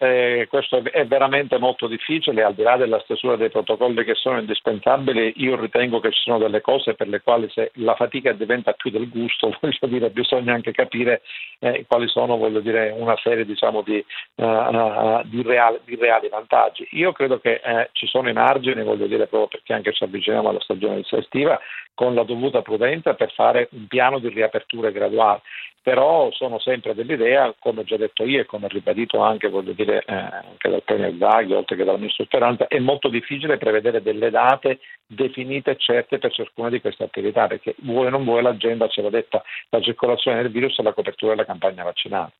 Eh, 0.00 0.46
questo 0.48 0.80
è 0.84 1.06
veramente 1.06 1.58
molto 1.58 1.88
difficile, 1.88 2.44
al 2.44 2.54
di 2.54 2.62
là 2.62 2.76
della 2.76 3.00
stesura 3.00 3.34
dei 3.34 3.50
protocolli 3.50 4.04
che 4.04 4.14
sono 4.14 4.38
indispensabili, 4.38 5.32
io 5.38 5.60
ritengo 5.60 5.98
che 5.98 6.12
ci 6.12 6.20
sono 6.20 6.38
delle 6.38 6.60
cose 6.60 6.94
per 6.94 7.08
le 7.08 7.20
quali 7.20 7.50
se 7.50 7.72
la 7.74 7.96
fatica 7.96 8.32
diventa 8.32 8.74
più 8.74 8.92
del 8.92 9.08
gusto, 9.08 9.58
dire, 9.88 10.10
bisogna 10.10 10.54
anche 10.54 10.70
capire 10.70 11.22
eh, 11.58 11.84
quali 11.88 12.06
sono 12.06 12.36
dire, 12.60 12.94
una 12.96 13.16
serie 13.16 13.44
diciamo, 13.44 13.82
di, 13.82 14.04
uh, 14.36 15.20
di, 15.24 15.42
reali, 15.42 15.80
di, 15.84 15.96
reali, 15.96 16.28
vantaggi. 16.28 16.86
Io 16.92 17.10
credo 17.10 17.40
che 17.40 17.60
eh, 17.64 17.88
ci 17.90 18.06
sono 18.06 18.28
i 18.28 18.32
margini, 18.32 18.84
voglio 18.84 19.08
dire, 19.08 19.26
proprio 19.26 19.48
perché 19.48 19.72
anche 19.72 19.92
ci 19.92 20.04
avviciniamo 20.04 20.48
alla 20.48 20.60
stagione 20.60 21.02
estiva, 21.10 21.58
con 21.98 22.14
la 22.14 22.22
dovuta 22.22 22.62
prudenza 22.62 23.14
per 23.14 23.32
fare 23.32 23.68
un 23.72 23.88
piano 23.88 24.20
di 24.20 24.28
riaperture 24.28 24.92
graduali 24.92 25.40
però 25.82 26.30
sono 26.32 26.58
sempre 26.58 26.94
dell'idea, 26.94 27.54
come 27.58 27.80
ho 27.80 27.84
già 27.84 27.96
detto 27.96 28.24
io 28.24 28.40
e 28.40 28.44
come 28.44 28.68
ribadito 28.68 29.20
anche, 29.20 29.50
dire, 29.74 30.04
eh, 30.06 30.14
anche 30.14 30.68
dal 30.68 30.82
Premier 30.84 31.14
Draghi, 31.14 31.54
oltre 31.54 31.76
che 31.76 31.84
dal 31.84 31.96
Ministro 31.96 32.24
Speranza, 32.24 32.66
è 32.66 32.78
molto 32.78 33.08
difficile 33.08 33.56
prevedere 33.56 34.02
delle 34.02 34.28
date 34.28 34.80
definite 35.06 35.70
e 35.70 35.76
certe 35.78 36.18
per 36.18 36.30
ciascuna 36.30 36.68
di 36.68 36.82
queste 36.82 37.04
attività, 37.04 37.46
perché 37.46 37.74
vuole 37.78 38.08
o 38.08 38.10
non 38.10 38.24
vuole 38.24 38.42
l'agenda 38.42 38.86
ce 38.88 39.00
l'ha 39.00 39.08
detta 39.08 39.42
la 39.70 39.80
circolazione 39.80 40.42
del 40.42 40.50
virus 40.50 40.78
e 40.78 40.82
la 40.82 40.92
copertura 40.92 41.30
della 41.30 41.46
campagna 41.46 41.84
vaccinale. 41.84 42.32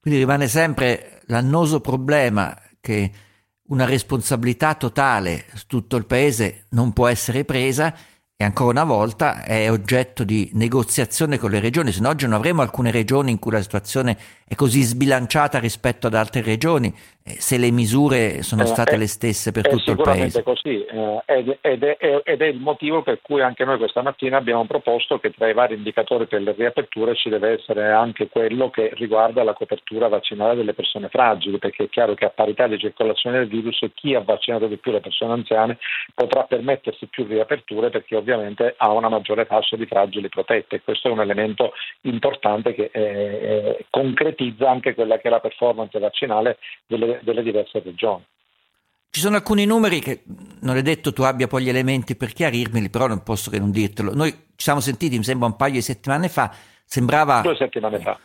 Quindi 0.00 0.20
rimane 0.20 0.46
sempre 0.46 1.22
l'annoso 1.26 1.80
problema 1.80 2.54
che 2.80 3.10
una 3.70 3.84
responsabilità 3.84 4.76
totale 4.76 5.46
su 5.54 5.66
tutto 5.66 5.96
il 5.96 6.06
Paese 6.06 6.66
non 6.70 6.92
può 6.92 7.08
essere 7.08 7.44
presa 7.44 7.92
e 8.36 8.42
ancora 8.42 8.70
una 8.70 8.84
volta 8.84 9.44
è 9.44 9.70
oggetto 9.70 10.24
di 10.24 10.50
negoziazione 10.54 11.38
con 11.38 11.50
le 11.50 11.60
regioni, 11.60 11.92
se 11.92 12.00
no 12.00 12.08
oggi 12.08 12.24
non 12.24 12.34
avremo 12.34 12.62
alcune 12.62 12.90
regioni 12.90 13.30
in 13.30 13.38
cui 13.38 13.52
la 13.52 13.62
situazione 13.62 14.18
è 14.44 14.56
così 14.56 14.82
sbilanciata 14.82 15.60
rispetto 15.60 16.08
ad 16.08 16.14
altre 16.14 16.42
regioni, 16.42 16.92
se 17.26 17.56
le 17.56 17.70
misure 17.70 18.42
sono 18.42 18.64
eh, 18.64 18.66
state 18.66 18.96
è, 18.96 18.98
le 18.98 19.06
stesse 19.06 19.50
per 19.50 19.66
tutto 19.66 19.92
il 19.92 19.96
paese. 19.96 20.42
così 20.42 20.84
eh, 20.84 21.22
ed, 21.24 21.56
ed, 21.62 21.82
è, 21.82 22.20
ed, 22.22 22.42
è, 22.42 22.44
il 22.44 22.60
motivo 22.60 23.02
per 23.02 23.20
cui 23.22 23.40
anche 23.40 23.64
noi 23.64 23.78
questa 23.78 24.02
mattina 24.02 24.36
abbiamo 24.36 24.66
proposto 24.66 25.18
che 25.18 25.30
tra 25.30 25.48
i 25.48 25.54
vari 25.54 25.74
indicatori 25.74 26.26
per 26.26 26.42
le 26.42 26.52
riaperture 26.52 27.14
ci 27.14 27.30
deve 27.30 27.52
essere 27.52 27.90
anche 27.90 28.28
quello 28.28 28.68
che 28.68 28.90
riguarda 28.92 29.42
la 29.42 29.54
copertura 29.54 30.08
vaccinale 30.08 30.54
delle 30.54 30.74
persone 30.74 31.08
fragili, 31.08 31.56
perché 31.56 31.84
è 31.84 31.88
chiaro 31.88 32.12
che 32.12 32.26
a 32.26 32.30
parità 32.30 32.66
di 32.66 32.78
circolazione 32.78 33.38
del 33.38 33.48
virus 33.48 33.78
chi 33.94 34.14
ha 34.14 34.20
vaccinato 34.20 34.66
di 34.66 34.76
più 34.76 34.92
le 34.92 35.00
persone 35.00 35.32
anziane 35.32 35.78
potrà 36.14 36.44
permettersi 36.44 37.06
più 37.06 37.24
riaperture 37.26 37.88
perché 37.88 38.16
ovviamente 38.16 38.74
ha 38.76 38.92
una 38.92 39.08
maggiore 39.08 39.46
fascia 39.46 39.76
di 39.76 39.86
fragili 39.86 40.28
protette 40.28 40.82
questo 40.82 41.08
è 41.08 41.10
un 41.10 41.20
elemento 41.20 41.72
importante 42.02 42.74
che 42.74 42.90
eh, 42.92 43.86
concretizza 43.88 44.68
anche 44.68 44.94
quella 44.94 45.16
che 45.16 45.28
è 45.28 45.30
la 45.30 45.40
performance 45.40 45.98
vaccinale 45.98 46.58
delle, 46.86 47.13
delle 47.22 47.42
diverse 47.42 47.80
regioni. 47.80 48.24
Ci 49.10 49.20
sono 49.20 49.36
alcuni 49.36 49.64
numeri 49.64 50.00
che 50.00 50.24
non 50.60 50.76
è 50.76 50.82
detto 50.82 51.12
tu 51.12 51.22
abbia 51.22 51.46
poi 51.46 51.62
gli 51.62 51.68
elementi 51.68 52.16
per 52.16 52.32
chiarirmeli, 52.32 52.90
però 52.90 53.06
non 53.06 53.22
posso 53.22 53.48
che 53.48 53.60
non 53.60 53.70
dirtelo. 53.70 54.12
Noi 54.12 54.32
ci 54.32 54.64
siamo 54.64 54.80
sentiti, 54.80 55.16
mi 55.16 55.22
sembra, 55.22 55.46
un 55.46 55.54
paio 55.54 55.74
di 55.74 55.82
settimane 55.82 56.28
fa, 56.28 56.52
sembrava... 56.84 57.40
Due 57.40 57.54
settimane 57.54 58.00
fa. 58.00 58.18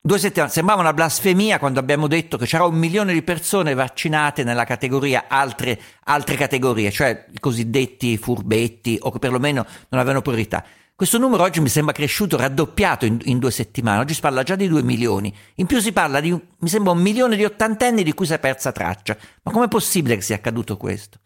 Due 0.00 0.18
settimane, 0.18 0.50
sembrava 0.50 0.80
una 0.80 0.94
blasfemia 0.94 1.58
quando 1.58 1.78
abbiamo 1.78 2.06
detto 2.06 2.38
che 2.38 2.46
c'era 2.46 2.64
un 2.64 2.74
milione 2.74 3.12
di 3.12 3.20
persone 3.20 3.74
vaccinate 3.74 4.42
nella 4.42 4.64
categoria 4.64 5.26
altre, 5.28 5.78
altre 6.04 6.36
categorie, 6.36 6.90
cioè 6.90 7.26
i 7.30 7.38
cosiddetti 7.38 8.16
furbetti 8.16 8.96
o 8.98 9.10
che 9.10 9.18
perlomeno 9.18 9.66
non 9.90 10.00
avevano 10.00 10.22
priorità. 10.22 10.64
Questo 11.00 11.16
numero 11.16 11.44
oggi 11.44 11.62
mi 11.62 11.70
sembra 11.70 11.94
cresciuto, 11.94 12.36
raddoppiato 12.36 13.06
in, 13.06 13.20
in, 13.22 13.38
due 13.38 13.50
settimane, 13.50 14.00
oggi 14.00 14.12
si 14.12 14.20
parla 14.20 14.42
già 14.42 14.54
di 14.54 14.68
due 14.68 14.82
milioni, 14.82 15.34
in 15.54 15.64
più 15.64 15.80
si 15.80 15.92
parla 15.92 16.20
di, 16.20 16.30
mi 16.30 16.68
sembra, 16.68 16.92
un 16.92 17.00
milione 17.00 17.36
di 17.36 17.44
ottantenni 17.46 18.02
di 18.02 18.12
cui 18.12 18.26
si 18.26 18.34
è 18.34 18.38
persa 18.38 18.70
traccia. 18.70 19.16
Ma 19.44 19.50
com'è 19.50 19.66
possibile 19.66 20.16
che 20.16 20.20
sia 20.20 20.36
accaduto 20.36 20.76
questo? 20.76 21.19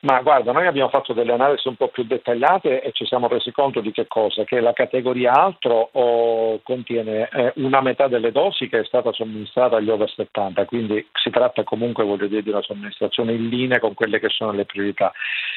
Ma 0.00 0.22
guarda, 0.22 0.52
noi 0.52 0.68
abbiamo 0.68 0.90
fatto 0.90 1.12
delle 1.12 1.32
analisi 1.32 1.66
un 1.66 1.74
po' 1.74 1.88
più 1.88 2.04
dettagliate 2.04 2.82
e 2.82 2.92
ci 2.92 3.04
siamo 3.04 3.26
resi 3.26 3.50
conto 3.50 3.80
di 3.80 3.90
che 3.90 4.06
cosa? 4.06 4.44
Che 4.44 4.60
la 4.60 4.72
categoria 4.72 5.32
altro 5.32 5.88
oh, 5.90 6.60
contiene 6.62 7.28
eh, 7.32 7.52
una 7.56 7.80
metà 7.80 8.06
delle 8.06 8.30
dosi 8.30 8.68
che 8.68 8.78
è 8.78 8.84
stata 8.84 9.12
somministrata 9.12 9.76
agli 9.76 9.90
over 9.90 10.08
70, 10.08 10.66
quindi 10.66 11.04
si 11.14 11.30
tratta 11.30 11.64
comunque 11.64 12.04
voglio 12.04 12.28
dire, 12.28 12.42
di 12.42 12.50
una 12.50 12.62
somministrazione 12.62 13.32
in 13.32 13.48
linea 13.48 13.80
con 13.80 13.94
quelle 13.94 14.20
che 14.20 14.28
sono 14.28 14.52
le 14.52 14.66
priorità. 14.66 15.12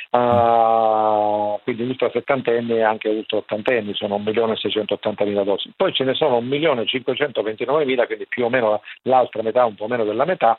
Uh, 0.09 1.59
quindi 1.61 1.83
ultra 1.83 2.09
settantenni 2.09 2.77
e 2.77 2.81
anche 2.81 3.09
ultra 3.09 3.37
ottantenni 3.37 3.93
sono 3.93 4.17
1.680.000 4.17 5.43
dosi. 5.43 5.71
Poi 5.75 5.93
ce 5.93 6.03
ne 6.03 6.15
sono 6.15 6.41
1.529.000, 6.41 8.05
quindi 8.07 8.25
più 8.27 8.45
o 8.45 8.49
meno 8.49 8.81
l'altra 9.03 9.43
metà, 9.43 9.65
un 9.65 9.75
po' 9.75 9.87
meno 9.87 10.03
della 10.03 10.25
metà, 10.25 10.57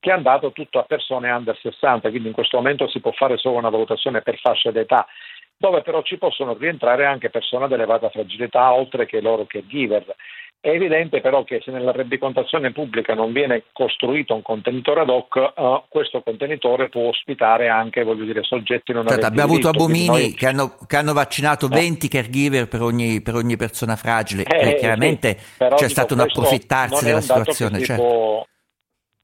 che 0.00 0.10
è 0.10 0.12
andato 0.12 0.52
tutto 0.52 0.78
a 0.78 0.84
persone 0.84 1.30
under 1.30 1.58
60, 1.58 2.08
quindi 2.10 2.28
in 2.28 2.34
questo 2.34 2.56
momento 2.56 2.88
si 2.88 3.00
può 3.00 3.12
fare 3.12 3.36
solo 3.36 3.56
una 3.56 3.70
valutazione 3.70 4.22
per 4.22 4.38
fascia 4.38 4.70
d'età, 4.70 5.06
dove 5.56 5.82
però 5.82 6.02
ci 6.02 6.18
possono 6.18 6.54
rientrare 6.54 7.04
anche 7.04 7.30
persone 7.30 7.64
ad 7.64 7.72
elevata 7.72 8.10
fragilità, 8.10 8.72
oltre 8.72 9.06
che 9.06 9.16
i 9.16 9.22
loro 9.22 9.44
caregiver. 9.46 10.14
È 10.60 10.70
evidente 10.70 11.20
però 11.20 11.44
che 11.44 11.60
se 11.64 11.70
nella 11.70 11.92
rendicontazione 11.92 12.72
pubblica 12.72 13.14
non 13.14 13.32
viene 13.32 13.64
costruito 13.72 14.34
un 14.34 14.42
contenitore 14.42 15.02
ad 15.02 15.08
hoc, 15.08 15.52
uh, 15.54 15.84
questo 15.88 16.20
contenitore 16.20 16.88
può 16.88 17.08
ospitare 17.08 17.68
anche 17.68 18.04
dire, 18.04 18.42
soggetti 18.42 18.92
non 18.92 19.06
certo, 19.06 19.26
Abbiamo 19.26 19.52
avuto 19.52 19.68
Abomini 19.68 20.06
noi... 20.06 20.34
che, 20.34 20.46
hanno, 20.46 20.76
che, 20.84 20.96
hanno, 20.96 21.12
vaccinato 21.12 21.66
eh. 21.66 21.68
20 21.68 22.08
caregiver 22.08 22.66
per 22.66 22.82
ogni, 22.82 23.22
per 23.22 23.36
ogni 23.36 23.56
persona 23.56 23.94
fragile, 23.94 24.42
eh, 24.42 24.74
chiaramente 24.76 25.38
sì, 25.38 25.64
c'è 25.76 25.88
stato 25.88 26.14
un 26.14 26.20
approfittarsi 26.20 27.04
della 27.04 27.20
situazione. 27.20 27.80
Certo. 27.80 28.02
Può 28.02 28.46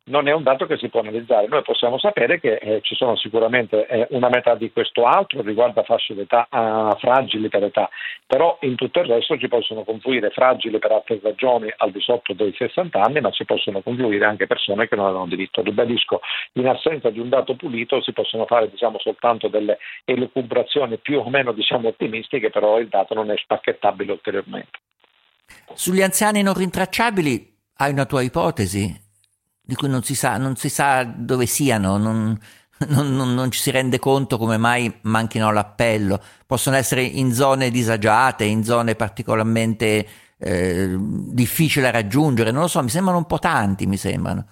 non 0.07 0.29
è 0.29 0.33
un 0.33 0.43
dato 0.43 0.67
che 0.67 0.77
si 0.77 0.89
può 0.89 1.01
analizzare. 1.01 1.47
Noi 1.49 1.63
possiamo 1.63 1.99
sapere 1.99 2.39
che 2.39 2.57
eh, 2.57 2.81
ci 2.83 2.95
sono 2.95 3.17
sicuramente 3.17 3.87
eh, 3.87 4.07
una 4.11 4.29
metà 4.29 4.55
di 4.55 4.71
questo 4.71 5.07
altro 5.07 5.41
riguarda 5.41 5.83
fasce 5.83 6.15
d'età 6.15 6.47
eh, 6.51 6.97
fragili 6.99 7.49
per 7.49 7.65
età, 7.65 7.89
però 8.27 8.59
in 8.63 8.75
tutto 8.75 9.01
il 9.01 9.07
resto 9.07 9.39
ci 9.39 9.49
possono 9.49 9.83
confluire 9.83 10.31
fragili 10.31 10.79
per 10.79 10.93
altre 10.93 11.21
ragioni 11.23 11.73
al 11.77 11.91
di 11.91 12.01
sotto 12.01 12.35
dei 12.35 12.53
60 12.55 13.01
anni, 13.01 13.21
ma 13.21 13.31
ci 13.31 13.45
possono 13.45 13.81
confluire 13.81 14.27
anche 14.27 14.47
persone 14.47 14.89
che 14.89 14.97
non 14.97 15.07
hanno 15.07 15.27
diritto. 15.27 15.63
Ribadisco, 15.63 16.21
in 16.55 16.69
assenza 16.69 17.09
di 17.11 17.21
un 17.21 17.31
dato 17.31 17.55
pulito 17.55 18.03
si 18.03 18.13
possono 18.13 18.45
fare 18.45 18.69
diciamo, 18.69 18.99
soltanto 18.99 19.49
delle 19.49 19.79
elucubrazioni 20.05 20.99
più 20.99 21.21
o 21.21 21.31
meno 21.31 21.53
diciamo, 21.53 21.89
ottimistiche, 21.89 22.51
però 22.51 22.79
il 22.79 22.89
dato 22.89 23.15
non 23.15 23.31
è 23.31 23.37
spacchettabile 23.37 24.13
ulteriormente. 24.13 24.79
Sugli 25.73 26.03
anziani 26.03 26.43
non 26.43 26.55
rintracciabili 26.55 27.53
hai 27.77 27.93
una 27.93 28.07
tua 28.07 28.23
ipotesi? 28.23 29.04
Di 29.65 29.75
cui 29.75 29.89
non 29.89 30.03
si 30.03 30.15
sa, 30.15 30.37
non 30.37 30.57
si 30.57 30.69
sa 30.69 31.05
dove 31.05 31.47
siano, 31.47 31.97
non, 31.97 32.39
non, 32.89 33.15
non, 33.15 33.35
non, 33.35 33.51
ci 33.51 33.61
si 33.61 33.71
rende 33.71 33.99
conto 33.99 34.37
come 34.37 34.59
mai 34.59 34.93
manchino 35.03 35.51
l'appello. 35.51 36.21
Possono 36.47 36.77
essere 36.77 37.03
in 37.03 37.33
zone 37.33 37.71
disagiate, 37.71 38.45
in 38.45 38.63
zone 38.65 38.95
particolarmente 38.95 40.07
eh, 40.39 40.97
difficili 40.99 41.85
da 41.85 41.91
raggiungere, 41.91 42.51
non 42.51 42.63
lo 42.63 42.69
so, 42.69 42.83
mi 42.83 42.91
sembrano 42.91 43.19
un 43.19 43.27
po' 43.27 43.39
tanti, 43.39 43.87
mi 43.87 43.97
sembrano. 43.97 44.47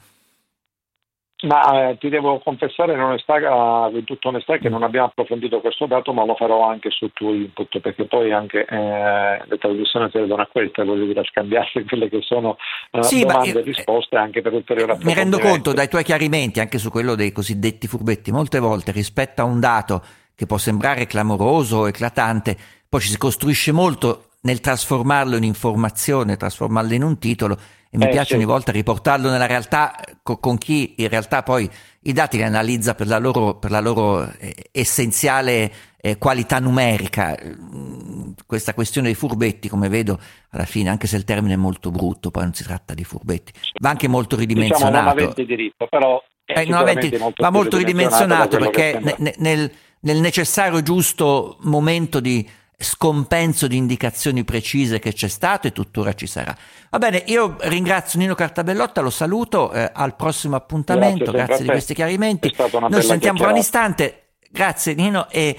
Ma 1.42 1.90
eh, 1.90 1.98
ti 1.98 2.08
devo 2.08 2.38
confessare 2.38 2.92
in, 2.92 3.00
onestà, 3.00 3.34
uh, 3.34 3.94
in 3.96 4.04
tutta 4.04 4.28
onestà 4.28 4.58
che 4.58 4.68
non 4.68 4.84
abbiamo 4.84 5.06
approfondito 5.06 5.60
questo 5.60 5.86
dato, 5.86 6.12
ma 6.12 6.24
lo 6.24 6.36
farò 6.36 6.68
anche 6.68 6.90
su 6.90 7.10
tuo 7.12 7.32
input, 7.32 7.80
perché 7.80 8.04
poi 8.04 8.32
anche 8.32 8.64
eh, 8.64 9.42
le 9.44 9.58
trasmissioni 9.58 10.08
si 10.10 10.18
vedono 10.18 10.42
a 10.42 10.46
queste, 10.46 10.84
voglio 10.84 11.06
dire, 11.06 11.20
a 11.20 11.24
scambiarsi 11.24 11.82
quelle 11.88 12.08
che 12.08 12.20
sono 12.22 12.56
uh, 12.92 13.02
sì, 13.02 13.24
domande 13.24 13.58
e 13.58 13.62
risposte 13.62 14.16
anche 14.16 14.40
per 14.40 14.52
ulteriori 14.52 14.96
Mi 15.02 15.14
rendo 15.14 15.38
conto 15.40 15.72
dai 15.72 15.88
tuoi 15.88 16.04
chiarimenti, 16.04 16.60
anche 16.60 16.78
su 16.78 16.90
quello 16.90 17.16
dei 17.16 17.32
cosiddetti 17.32 17.88
furbetti, 17.88 18.30
molte 18.30 18.60
volte 18.60 18.92
rispetto 18.92 19.42
a 19.42 19.44
un 19.44 19.58
dato 19.58 20.00
che 20.36 20.46
può 20.46 20.58
sembrare 20.58 21.06
clamoroso 21.06 21.78
o 21.78 21.88
eclatante, 21.88 22.56
poi 22.88 23.00
ci 23.00 23.08
si 23.08 23.18
costruisce 23.18 23.72
molto 23.72 24.26
nel 24.42 24.60
trasformarlo 24.60 25.36
in 25.36 25.44
informazione, 25.44 26.36
trasformarlo 26.36 26.94
in 26.94 27.02
un 27.02 27.18
titolo 27.18 27.56
e 27.94 27.98
mi 27.98 28.06
eh, 28.06 28.08
piace 28.08 28.28
sì. 28.30 28.34
ogni 28.36 28.46
volta 28.46 28.72
riportarlo 28.72 29.28
nella 29.28 29.44
realtà 29.44 29.94
co- 30.22 30.38
con 30.38 30.56
chi 30.56 30.94
in 30.96 31.08
realtà 31.10 31.42
poi 31.42 31.68
i 32.04 32.14
dati 32.14 32.38
li 32.38 32.42
analizza 32.42 32.94
per 32.94 33.06
la 33.06 33.18
loro, 33.18 33.56
per 33.56 33.70
la 33.70 33.80
loro 33.80 34.26
eh, 34.38 34.70
essenziale 34.72 35.70
eh, 36.00 36.16
qualità 36.16 36.58
numerica. 36.58 37.36
Mm, 37.44 38.30
questa 38.46 38.72
questione 38.72 39.08
dei 39.08 39.14
furbetti, 39.14 39.68
come 39.68 39.90
vedo, 39.90 40.18
alla 40.52 40.64
fine, 40.64 40.88
anche 40.88 41.06
se 41.06 41.18
il 41.18 41.24
termine 41.24 41.52
è 41.52 41.58
molto 41.58 41.90
brutto, 41.90 42.30
poi 42.30 42.44
non 42.44 42.54
si 42.54 42.64
tratta 42.64 42.94
di 42.94 43.04
furbetti, 43.04 43.52
va 43.78 43.90
anche 43.90 44.08
molto 44.08 44.36
ridimensionato. 44.36 44.86
Diciamo 44.88 45.10
non 45.10 45.24
avete 45.24 45.44
diritto, 45.44 45.86
però... 45.86 46.22
Eh, 46.46 46.72
aventi, 46.72 47.16
molto 47.18 47.42
va 47.42 47.50
molto 47.50 47.76
ridimensionato 47.76 48.56
perché 48.56 48.98
nel, 49.00 49.34
nel, 49.36 49.72
nel 50.00 50.16
necessario 50.18 50.82
giusto 50.82 51.58
momento 51.60 52.20
di 52.20 52.46
scompenso 52.82 53.66
di 53.66 53.76
indicazioni 53.76 54.44
precise 54.44 54.98
che 54.98 55.12
c'è 55.12 55.28
stato 55.28 55.66
e 55.66 55.72
tuttora 55.72 56.12
ci 56.14 56.26
sarà. 56.26 56.56
Va 56.90 56.98
bene, 56.98 57.22
io 57.26 57.56
ringrazio 57.60 58.18
Nino 58.18 58.34
Cartabellotta, 58.34 59.00
lo 59.00 59.10
saluto, 59.10 59.72
eh, 59.72 59.90
al 59.92 60.16
prossimo 60.16 60.56
appuntamento, 60.56 61.30
grazie, 61.30 61.46
grazie 61.46 61.64
di 61.64 61.70
questi 61.70 61.94
chiarimenti. 61.94 62.54
Noi 62.88 63.02
sentiamo 63.02 63.38
per 63.38 63.48
un 63.48 63.56
istante, 63.56 64.34
grazie 64.50 64.94
Nino 64.94 65.28
e 65.30 65.56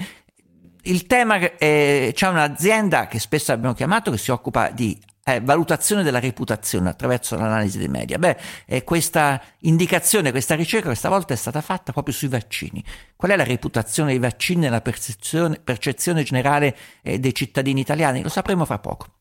il 0.82 1.06
tema 1.06 1.38
è, 1.38 2.10
c'è 2.12 2.28
un'azienda 2.28 3.06
che 3.06 3.18
spesso 3.18 3.52
abbiamo 3.52 3.74
chiamato 3.74 4.10
che 4.10 4.18
si 4.18 4.30
occupa 4.30 4.70
di 4.70 4.98
eh, 5.24 5.40
valutazione 5.40 6.02
della 6.02 6.20
reputazione 6.20 6.90
attraverso 6.90 7.36
l'analisi 7.36 7.78
dei 7.78 7.88
media. 7.88 8.18
Beh, 8.18 8.36
eh, 8.66 8.84
questa 8.84 9.40
indicazione, 9.60 10.30
questa 10.30 10.54
ricerca 10.54 10.86
questa 10.88 11.08
volta 11.08 11.32
è 11.32 11.36
stata 11.36 11.62
fatta 11.62 11.92
proprio 11.92 12.14
sui 12.14 12.28
vaccini. 12.28 12.84
Qual 13.16 13.30
è 13.30 13.36
la 13.36 13.44
reputazione 13.44 14.10
dei 14.10 14.20
vaccini 14.20 14.60
nella 14.60 14.82
percezione, 14.82 15.58
percezione 15.62 16.22
generale 16.22 16.76
eh, 17.02 17.18
dei 17.18 17.34
cittadini 17.34 17.80
italiani? 17.80 18.22
Lo 18.22 18.28
sapremo 18.28 18.64
fra 18.66 18.78
poco. 18.78 19.13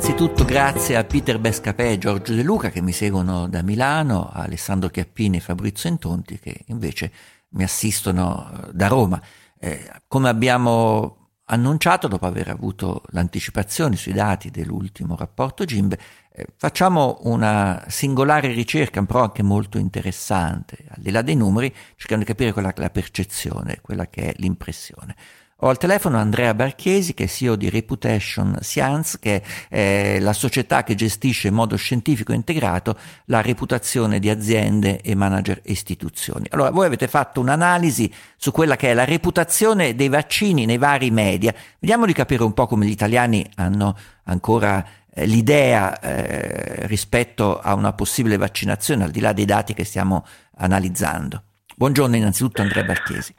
Innanzitutto 0.00 0.44
grazie 0.44 0.94
a 0.94 1.02
Peter 1.02 1.40
Bescapè 1.40 1.90
e 1.90 1.98
Giorgio 1.98 2.32
De 2.32 2.44
Luca 2.44 2.70
che 2.70 2.80
mi 2.80 2.92
seguono 2.92 3.48
da 3.48 3.62
Milano, 3.62 4.30
a 4.32 4.42
Alessandro 4.42 4.90
Chiappini 4.90 5.38
e 5.38 5.40
Fabrizio 5.40 5.88
Entonti 5.88 6.38
che 6.38 6.60
invece 6.66 7.10
mi 7.48 7.64
assistono 7.64 8.48
eh, 8.48 8.68
da 8.72 8.86
Roma. 8.86 9.20
Eh, 9.58 9.90
come 10.06 10.28
abbiamo 10.28 11.30
annunciato, 11.46 12.06
dopo 12.06 12.26
aver 12.26 12.48
avuto 12.48 13.02
l'anticipazione 13.08 13.96
sui 13.96 14.12
dati 14.12 14.52
dell'ultimo 14.52 15.16
rapporto 15.16 15.64
Gimbe, 15.64 15.98
eh, 16.32 16.46
facciamo 16.56 17.18
una 17.22 17.84
singolare 17.88 18.52
ricerca, 18.52 19.02
però 19.02 19.24
anche 19.24 19.42
molto 19.42 19.78
interessante, 19.78 20.84
al 20.90 21.02
di 21.02 21.10
là 21.10 21.22
dei 21.22 21.34
numeri, 21.34 21.74
cercando 21.96 22.22
di 22.22 22.30
capire 22.30 22.52
quella 22.52 22.72
che 22.72 22.78
è 22.78 22.82
la 22.82 22.90
percezione, 22.90 23.80
quella 23.82 24.06
che 24.06 24.28
è 24.28 24.34
l'impressione. 24.36 25.16
Ho 25.62 25.68
al 25.70 25.76
telefono 25.76 26.18
Andrea 26.18 26.54
Barchesi, 26.54 27.14
che 27.14 27.24
è 27.24 27.26
CEO 27.26 27.56
di 27.56 27.68
Reputation 27.68 28.58
Science, 28.60 29.18
che 29.18 29.42
è 29.68 30.20
la 30.20 30.32
società 30.32 30.84
che 30.84 30.94
gestisce 30.94 31.48
in 31.48 31.54
modo 31.54 31.74
scientifico 31.74 32.32
integrato 32.32 32.96
la 33.24 33.40
reputazione 33.40 34.20
di 34.20 34.30
aziende 34.30 35.00
e 35.00 35.16
manager 35.16 35.60
istituzioni. 35.64 36.46
Allora, 36.50 36.70
voi 36.70 36.86
avete 36.86 37.08
fatto 37.08 37.40
un'analisi 37.40 38.08
su 38.36 38.52
quella 38.52 38.76
che 38.76 38.92
è 38.92 38.94
la 38.94 39.04
reputazione 39.04 39.96
dei 39.96 40.08
vaccini 40.08 40.64
nei 40.64 40.78
vari 40.78 41.10
media. 41.10 41.52
Vediamo 41.80 42.06
di 42.06 42.12
capire 42.12 42.44
un 42.44 42.54
po' 42.54 42.68
come 42.68 42.86
gli 42.86 42.90
italiani 42.90 43.44
hanno 43.56 43.98
ancora 44.26 44.86
eh, 45.12 45.26
l'idea 45.26 45.98
eh, 45.98 46.86
rispetto 46.86 47.58
a 47.58 47.74
una 47.74 47.92
possibile 47.94 48.36
vaccinazione, 48.36 49.02
al 49.02 49.10
di 49.10 49.18
là 49.18 49.32
dei 49.32 49.44
dati 49.44 49.74
che 49.74 49.82
stiamo 49.82 50.24
analizzando. 50.58 51.42
Buongiorno 51.74 52.14
innanzitutto 52.14 52.62
Andrea 52.62 52.84
Barchesi. 52.84 53.34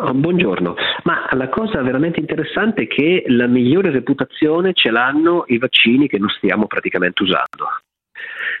Oh, 0.00 0.14
buongiorno, 0.14 0.76
ma 1.02 1.28
la 1.32 1.48
cosa 1.48 1.82
veramente 1.82 2.20
interessante 2.20 2.82
è 2.82 2.86
che 2.86 3.24
la 3.26 3.48
migliore 3.48 3.90
reputazione 3.90 4.72
ce 4.72 4.92
l'hanno 4.92 5.42
i 5.48 5.58
vaccini 5.58 6.06
che 6.06 6.18
non 6.18 6.28
stiamo 6.28 6.68
praticamente 6.68 7.24
usando. 7.24 7.66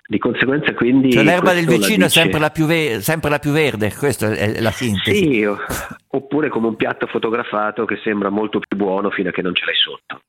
Di 0.04 0.18
conseguenza 0.18 0.74
quindi... 0.74 1.12
Cioè 1.12 1.22
l'erba 1.22 1.52
del 1.52 1.66
vicino 1.66 2.06
dice... 2.06 2.20
è 2.20 2.22
sempre 2.24 2.40
la, 2.40 2.50
ve- 2.66 3.00
sempre 3.00 3.30
la, 3.30 3.38
più 3.38 3.52
verde, 3.52 3.94
questa 3.96 4.32
è 4.32 4.60
la 4.60 4.72
sintesi. 4.72 5.16
Sì, 5.16 5.48
oppure 6.08 6.48
come 6.48 6.66
un 6.66 6.76
piatto 6.76 7.06
fotografato 7.06 7.84
che 7.84 8.00
sembra 8.02 8.30
molto 8.30 8.58
più 8.58 8.76
buono 8.76 9.10
fino 9.10 9.28
a 9.28 9.32
che 9.32 9.42
non 9.42 9.54
ce 9.54 9.64
l'hai 9.64 9.76
sotto. 9.76 10.22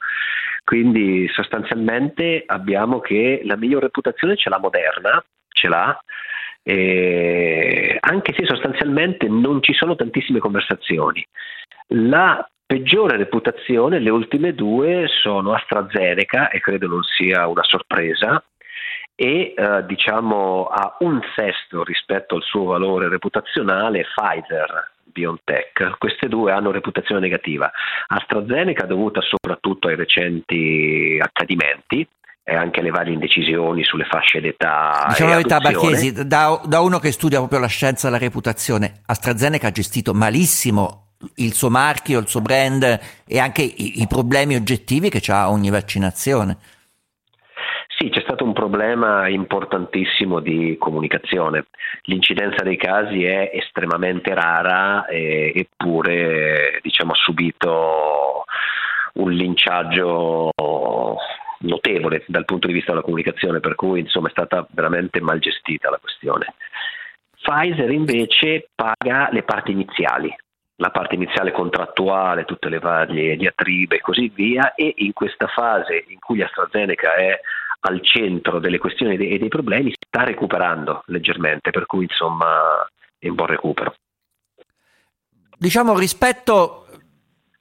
Quindi 0.64 1.28
sostanzialmente 1.30 2.44
abbiamo 2.46 3.00
che 3.00 3.42
la 3.46 3.56
migliore 3.56 3.86
reputazione 3.86 4.36
ce 4.36 4.50
l'ha 4.50 4.60
Moderna, 4.60 5.24
ce 5.48 5.68
l'ha, 5.70 6.00
eh, 6.64 7.98
anche 8.00 8.34
se 8.34 8.46
sostanzialmente 8.46 9.28
non 9.28 9.62
ci 9.62 9.74
sono 9.74 9.96
tantissime 9.96 10.40
conversazioni. 10.40 11.26
La 11.88 12.48
peggiore 12.66 13.18
reputazione, 13.18 14.00
le 14.00 14.10
ultime 14.12 14.54
due, 14.54 15.08
sono 15.08 15.54
AstraZeneca, 15.54 16.50
e 16.50 16.60
credo 16.60 16.88
non 16.88 17.02
sia 17.04 17.48
una 17.48 17.64
sorpresa, 17.64 18.44
e 19.16 19.54
eh, 19.56 19.86
diciamo 19.86 20.66
a 20.68 20.96
un 21.00 21.20
sesto 21.36 21.84
rispetto 21.84 22.36
al 22.36 22.44
suo 22.44 22.66
valore 22.66 23.10
reputazionale 23.10 24.06
Pfizer. 24.16 24.92
BioNTech. 25.12 25.98
Queste 25.98 26.28
due 26.28 26.52
hanno 26.52 26.72
reputazione 26.72 27.20
negativa. 27.20 27.72
AstraZeneca 28.08 28.86
dovuta 28.86 29.22
soprattutto 29.22 29.88
ai 29.88 29.96
recenti 29.96 31.18
accadimenti, 31.20 32.08
e 32.50 32.56
anche 32.56 32.82
le 32.82 32.90
varie 32.90 33.14
indecisioni 33.14 33.84
sulle 33.84 34.06
fasce 34.06 34.42
d'età. 34.42 35.06
Diciamo 35.10 35.30
la 35.30 35.36
verità, 35.36 35.60
Barchesi, 35.60 36.26
da, 36.26 36.60
da, 36.66 36.80
uno 36.82 36.98
che 36.98 37.12
studia 37.12 37.38
proprio 37.38 37.60
la 37.60 37.68
scienza 37.68 38.08
della 38.08 38.20
reputazione, 38.20 39.02
AstraZeneca 39.06 39.68
ha 39.68 39.72
gestito 39.72 40.14
malissimo 40.16 41.10
il 41.36 41.54
suo 41.54 41.70
marchio, 41.70 42.20
il 42.20 42.28
suo 42.28 42.42
brand 42.42 43.00
e 43.28 43.40
anche 43.40 43.62
i, 43.62 44.02
i 44.02 44.08
problemi 44.08 44.56
oggettivi 44.56 45.10
che 45.10 45.22
ha 45.32 45.52
ogni 45.52 45.70
vaccinazione. 45.70 46.58
Sì, 48.00 48.10
c'è 48.10 48.22
stato 48.22 48.46
un 48.46 48.54
problema 48.54 49.28
importantissimo 49.28 50.40
di 50.40 50.78
comunicazione. 50.80 51.66
L'incidenza 52.04 52.64
dei 52.64 52.78
casi 52.78 53.26
è 53.26 53.52
estremamente 53.54 54.34
rara, 54.34 55.06
e, 55.06 55.52
eppure 55.54 56.80
diciamo, 56.82 57.12
ha 57.12 57.16
subito 57.16 58.46
un 59.16 59.32
linciaggio 59.32 60.52
notevole 61.60 62.24
dal 62.28 62.46
punto 62.46 62.68
di 62.68 62.74
vista 62.74 62.92
della 62.92 63.04
comunicazione, 63.04 63.60
per 63.60 63.76
cui 63.76 64.00
insomma 64.00 64.28
è 64.28 64.32
stata 64.32 64.66
veramente 64.72 65.22
mal 65.22 65.40
gestita 65.40 65.90
la 65.90 66.00
questione. 66.00 66.54
Pfizer 67.42 67.90
invece 67.92 68.70
paga 68.76 69.30
le 69.32 69.44
parti 69.44 69.72
iniziali, 69.72 70.34
la 70.76 70.92
parte 70.92 71.16
iniziale 71.16 71.52
contrattuale, 71.52 72.46
tutte 72.46 72.70
le 72.70 72.80
varie 72.80 73.36
diatribe 73.38 73.96
e 73.96 74.02
così 74.02 74.30
via, 74.34 74.74
e 74.76 74.94
in 74.98 75.14
questa 75.14 75.48
fase 75.48 76.06
in 76.08 76.20
cui 76.20 76.42
AstraZeneca 76.42 77.16
è 77.16 77.40
al 77.82 78.02
centro 78.04 78.60
delle 78.60 78.78
questioni 78.78 79.16
e 79.16 79.38
dei 79.38 79.48
problemi 79.48 79.94
sta 79.98 80.24
recuperando 80.24 81.04
leggermente, 81.06 81.72
per 81.72 81.86
cui 81.86 82.04
insomma 82.04 82.86
è 83.18 83.30
un 83.30 83.36
buon 83.36 83.48
recupero. 83.48 83.94
diciamo 85.58 85.98
rispetto 85.98 86.88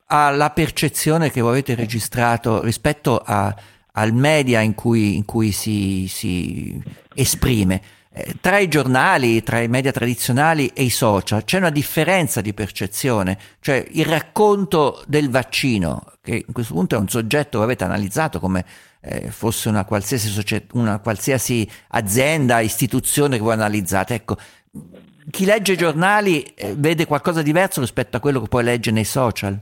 alla 0.06 0.50
percezione 0.50 1.30
che 1.30 1.40
voi 1.40 1.50
avete 1.50 1.74
registrato, 1.74 2.62
rispetto 2.62 3.20
a, 3.24 3.54
al 3.98 4.12
media 4.12 4.60
in 4.60 4.74
cui, 4.74 5.16
in 5.16 5.24
cui 5.24 5.50
si, 5.50 6.06
si, 6.08 6.80
esprime, 7.14 7.82
eh, 8.12 8.36
tra 8.40 8.58
i 8.58 8.68
giornali, 8.68 9.42
tra 9.42 9.60
i 9.60 9.68
media 9.68 9.90
tradizionali 9.90 10.68
e 10.68 10.84
i 10.84 10.90
social 10.90 11.44
c'è 11.44 11.58
una 11.58 11.70
differenza 11.70 12.40
di 12.40 12.54
percezione, 12.54 13.36
cioè 13.60 13.84
il 13.92 14.06
racconto 14.06 15.02
del 15.06 15.30
vaccino, 15.30 16.12
che 16.22 16.44
in 16.46 16.52
questo 16.52 16.74
punto 16.74 16.94
è 16.94 16.98
un 16.98 17.08
soggetto 17.08 17.58
che 17.58 17.64
avete 17.64 17.84
analizzato 17.84 18.38
come 18.38 18.64
eh, 19.00 19.30
fosse 19.30 19.68
una 19.68 19.84
qualsiasi, 19.84 20.28
societ- 20.28 20.72
una 20.74 21.00
qualsiasi 21.00 21.68
azienda, 21.88 22.60
istituzione 22.60 23.36
che 23.36 23.42
voi 23.42 23.54
analizzate. 23.54 24.14
Ecco, 24.14 24.36
chi 25.30 25.44
legge 25.44 25.72
i 25.72 25.76
giornali 25.76 26.42
eh, 26.42 26.74
vede 26.76 27.04
qualcosa 27.04 27.40
di 27.40 27.46
diverso 27.46 27.80
rispetto 27.80 28.16
a 28.16 28.20
quello 28.20 28.40
che 28.40 28.48
poi 28.48 28.62
legge 28.62 28.92
nei 28.92 29.04
social? 29.04 29.58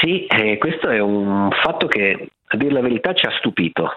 Sì, 0.00 0.26
eh, 0.26 0.58
questo 0.58 0.90
è 0.90 1.00
un 1.00 1.48
fatto 1.62 1.86
che 1.86 2.28
a 2.46 2.56
dire 2.56 2.72
la 2.72 2.80
verità 2.80 3.14
ci 3.14 3.26
ha 3.26 3.36
stupito, 3.38 3.90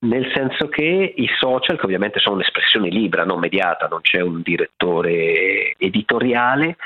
nel 0.00 0.30
senso 0.34 0.68
che 0.68 1.14
i 1.16 1.28
social, 1.38 1.78
che 1.78 1.84
ovviamente 1.84 2.18
sono 2.18 2.36
un'espressione 2.36 2.88
libera, 2.88 3.24
non 3.24 3.38
mediata, 3.38 3.86
non 3.86 4.00
c'è 4.00 4.20
un 4.20 4.40
direttore 4.42 5.74
editoriale, 5.76 6.76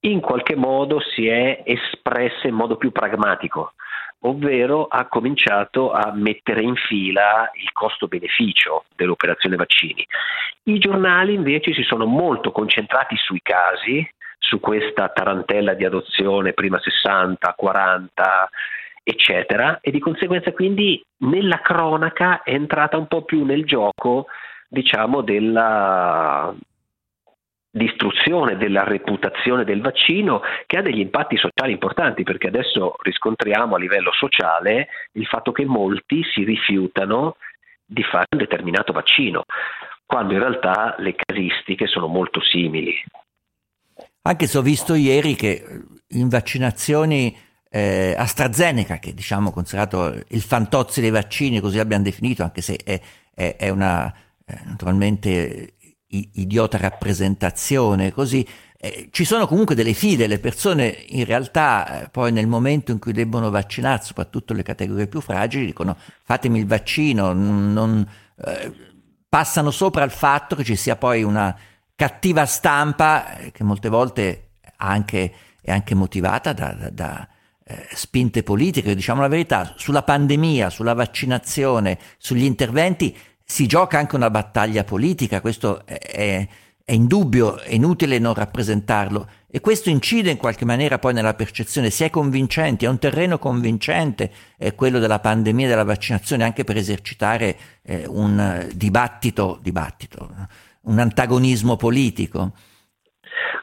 in 0.00 0.20
qualche 0.20 0.54
modo 0.54 1.00
si 1.00 1.26
è 1.26 1.62
espressa 1.64 2.46
in 2.46 2.54
modo 2.54 2.76
più 2.76 2.92
pragmatico 2.92 3.72
ovvero 4.20 4.86
ha 4.86 5.06
cominciato 5.06 5.92
a 5.92 6.12
mettere 6.14 6.62
in 6.62 6.74
fila 6.74 7.50
il 7.54 7.70
costo-beneficio 7.72 8.84
dell'operazione 8.94 9.56
vaccini. 9.56 10.06
I 10.64 10.78
giornali 10.78 11.34
invece 11.34 11.72
si 11.74 11.82
sono 11.82 12.06
molto 12.06 12.50
concentrati 12.50 13.16
sui 13.16 13.40
casi, 13.42 14.08
su 14.38 14.60
questa 14.60 15.08
tarantella 15.08 15.74
di 15.74 15.84
adozione 15.84 16.52
prima 16.52 16.80
60, 16.80 17.54
40, 17.56 18.50
eccetera, 19.08 19.78
e 19.80 19.92
di 19.92 20.00
conseguenza 20.00 20.52
quindi 20.52 21.00
nella 21.18 21.60
cronaca 21.60 22.42
è 22.42 22.52
entrata 22.52 22.96
un 22.96 23.06
po' 23.06 23.22
più 23.22 23.44
nel 23.44 23.64
gioco, 23.64 24.26
diciamo, 24.68 25.20
della, 25.20 26.52
distruzione 27.76 28.56
della 28.56 28.84
reputazione 28.84 29.64
del 29.64 29.82
vaccino 29.82 30.40
che 30.66 30.78
ha 30.78 30.82
degli 30.82 30.98
impatti 30.98 31.36
sociali 31.36 31.72
importanti 31.72 32.22
perché 32.22 32.48
adesso 32.48 32.96
riscontriamo 33.02 33.74
a 33.74 33.78
livello 33.78 34.12
sociale 34.12 34.88
il 35.12 35.26
fatto 35.26 35.52
che 35.52 35.66
molti 35.66 36.22
si 36.24 36.42
rifiutano 36.42 37.36
di 37.84 38.02
fare 38.02 38.26
un 38.30 38.38
determinato 38.38 38.92
vaccino, 38.92 39.44
quando 40.04 40.32
in 40.32 40.40
realtà 40.40 40.96
le 40.98 41.14
casistiche 41.14 41.86
sono 41.86 42.08
molto 42.08 42.40
simili. 42.40 42.94
Anche 44.22 44.46
se 44.46 44.58
ho 44.58 44.62
visto 44.62 44.94
ieri 44.94 45.34
che 45.36 45.62
in 46.08 46.28
vaccinazioni 46.28 47.36
eh, 47.68 48.14
AstraZeneca, 48.16 48.98
che 48.98 49.14
diciamo 49.14 49.50
considerato 49.50 50.22
il 50.28 50.40
fantozzi 50.42 51.00
dei 51.00 51.10
vaccini, 51.10 51.60
così 51.60 51.76
l'abbiamo 51.76 52.04
definito, 52.04 52.42
anche 52.42 52.62
se 52.62 52.76
è, 52.76 53.00
è, 53.34 53.56
è 53.56 53.68
una 53.68 54.12
eh, 54.44 54.58
naturalmente 54.64 55.74
idiota 56.08 56.78
rappresentazione, 56.78 58.12
così. 58.12 58.46
Eh, 58.78 59.08
ci 59.10 59.24
sono 59.24 59.46
comunque 59.46 59.74
delle 59.74 59.94
fide, 59.94 60.26
le 60.26 60.38
persone 60.38 61.04
in 61.08 61.24
realtà 61.24 62.02
eh, 62.02 62.08
poi 62.10 62.30
nel 62.30 62.46
momento 62.46 62.92
in 62.92 62.98
cui 62.98 63.12
debbono 63.12 63.50
vaccinarsi, 63.50 64.08
soprattutto 64.08 64.52
le 64.52 64.62
categorie 64.62 65.06
più 65.06 65.20
fragili, 65.20 65.66
dicono 65.66 65.96
fatemi 66.24 66.58
il 66.58 66.66
vaccino, 66.66 67.32
non, 67.32 67.72
non 67.72 68.08
eh, 68.44 68.72
passano 69.28 69.70
sopra 69.70 70.04
il 70.04 70.10
fatto 70.10 70.54
che 70.56 70.64
ci 70.64 70.76
sia 70.76 70.96
poi 70.96 71.22
una 71.22 71.56
cattiva 71.94 72.44
stampa 72.44 73.38
eh, 73.38 73.50
che 73.50 73.64
molte 73.64 73.88
volte 73.88 74.50
anche, 74.76 75.32
è 75.60 75.72
anche 75.72 75.94
motivata 75.94 76.52
da, 76.52 76.72
da, 76.72 76.90
da 76.90 77.28
eh, 77.68 77.88
spinte 77.94 78.44
politiche, 78.44 78.94
diciamo 78.94 79.20
la 79.20 79.28
verità, 79.28 79.74
sulla 79.76 80.04
pandemia, 80.04 80.70
sulla 80.70 80.94
vaccinazione, 80.94 81.98
sugli 82.16 82.44
interventi 82.44 83.16
si 83.44 83.66
gioca 83.66 83.98
anche 83.98 84.14
una 84.14 84.30
battaglia 84.30 84.84
politica, 84.84 85.40
questo 85.40 85.84
è, 85.84 86.46
è 86.84 86.92
indubbio, 86.92 87.58
è 87.58 87.74
inutile 87.74 88.20
non 88.20 88.34
rappresentarlo 88.34 89.28
e 89.48 89.60
questo 89.60 89.90
incide 89.90 90.30
in 90.30 90.36
qualche 90.36 90.64
maniera 90.64 91.00
poi 91.00 91.12
nella 91.12 91.34
percezione, 91.34 91.90
si 91.90 92.04
è 92.04 92.10
convincenti, 92.10 92.84
è 92.84 92.88
un 92.88 92.98
terreno 92.98 93.40
convincente 93.40 94.30
è 94.56 94.74
quello 94.76 95.00
della 95.00 95.18
pandemia 95.18 95.66
e 95.66 95.68
della 95.68 95.82
vaccinazione 95.82 96.44
anche 96.44 96.62
per 96.62 96.76
esercitare 96.76 97.56
eh, 97.82 98.04
un 98.06 98.68
dibattito, 98.74 99.58
dibattito, 99.60 100.30
un 100.82 100.98
antagonismo 101.00 101.76
politico. 101.76 102.52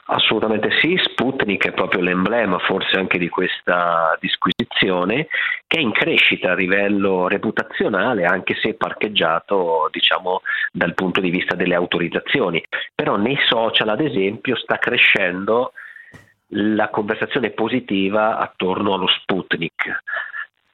Assolutamente 0.05 0.69
sì, 0.81 0.95
Sputnik 1.01 1.67
è 1.67 1.71
proprio 1.71 2.01
l'emblema 2.01 2.59
forse 2.59 2.97
anche 2.97 3.17
di 3.17 3.29
questa 3.29 4.17
disquisizione 4.19 5.27
che 5.65 5.77
è 5.77 5.81
in 5.81 5.91
crescita 5.91 6.51
a 6.51 6.55
livello 6.55 7.27
reputazionale 7.27 8.25
anche 8.25 8.55
se 8.62 8.73
parcheggiato 8.75 9.89
diciamo 9.91 10.41
dal 10.71 10.93
punto 10.93 11.21
di 11.21 11.29
vista 11.29 11.55
delle 11.55 11.75
autorizzazioni, 11.75 12.63
però 12.93 13.15
nei 13.15 13.38
social 13.47 13.89
ad 13.89 14.01
esempio 14.01 14.55
sta 14.55 14.77
crescendo 14.77 15.73
la 16.55 16.89
conversazione 16.89 17.49
positiva 17.49 18.38
attorno 18.38 18.93
allo 18.93 19.07
Sputnik 19.07 20.01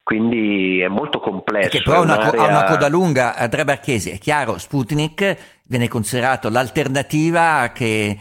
quindi 0.10 0.80
è 0.80 0.88
molto 0.88 1.20
complesso. 1.20 1.70
Che 1.70 1.84
però 1.84 1.98
ha 1.98 2.02
una, 2.02 2.32
una, 2.32 2.64
coda 2.64 2.88
lunga, 2.88 3.36
Andrea 3.36 3.64
Barchesi, 3.64 4.10
è 4.10 4.18
chiaro, 4.18 4.58
Sputnik 4.58 5.60
viene 5.68 5.88
considerato 5.88 6.50
l'alternativa 6.50 7.70
che 7.72 8.08
eh, 8.08 8.18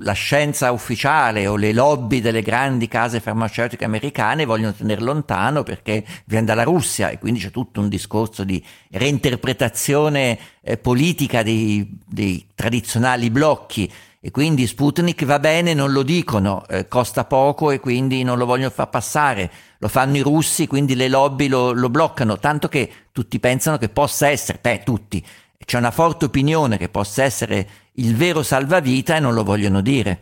la 0.00 0.12
scienza 0.12 0.72
ufficiale 0.72 1.46
o 1.46 1.56
le 1.56 1.72
lobby 1.72 2.20
delle 2.20 2.42
grandi 2.42 2.88
case 2.88 3.20
farmaceutiche 3.20 3.84
americane 3.84 4.44
vogliono 4.44 4.72
tenere 4.72 5.00
lontano 5.00 5.62
perché 5.62 6.04
viene 6.24 6.46
dalla 6.46 6.64
Russia 6.64 7.10
e 7.10 7.18
quindi 7.18 7.40
c'è 7.40 7.50
tutto 7.50 7.80
un 7.80 7.88
discorso 7.88 8.44
di 8.44 8.62
reinterpretazione 8.90 10.38
eh, 10.62 10.76
politica 10.76 11.42
dei, 11.42 11.98
dei, 12.06 12.46
tradizionali 12.54 13.30
blocchi. 13.30 13.90
E 14.20 14.30
quindi 14.32 14.66
Sputnik 14.66 15.24
va 15.24 15.38
bene, 15.38 15.74
non 15.74 15.92
lo 15.92 16.02
dicono, 16.02 16.66
eh, 16.66 16.88
costa 16.88 17.24
poco 17.24 17.70
e 17.70 17.78
quindi 17.78 18.24
non 18.24 18.36
lo 18.36 18.46
vogliono 18.46 18.70
far 18.70 18.90
passare, 18.90 19.50
lo 19.78 19.86
fanno 19.86 20.16
i 20.16 20.20
russi, 20.22 20.66
quindi 20.66 20.96
le 20.96 21.08
lobby 21.08 21.46
lo, 21.46 21.70
lo 21.72 21.88
bloccano, 21.88 22.36
tanto 22.38 22.68
che 22.68 22.90
tutti 23.12 23.38
pensano 23.38 23.78
che 23.78 23.88
possa 23.88 24.28
essere, 24.28 24.58
beh 24.60 24.82
tutti, 24.84 25.24
c'è 25.64 25.76
una 25.76 25.90
forte 25.90 26.24
opinione 26.24 26.78
che 26.78 26.88
possa 26.88 27.24
essere 27.24 27.68
il 27.98 28.16
vero 28.16 28.42
salvavita 28.42 29.16
e 29.16 29.20
non 29.20 29.34
lo 29.34 29.44
vogliono 29.44 29.80
dire. 29.80 30.18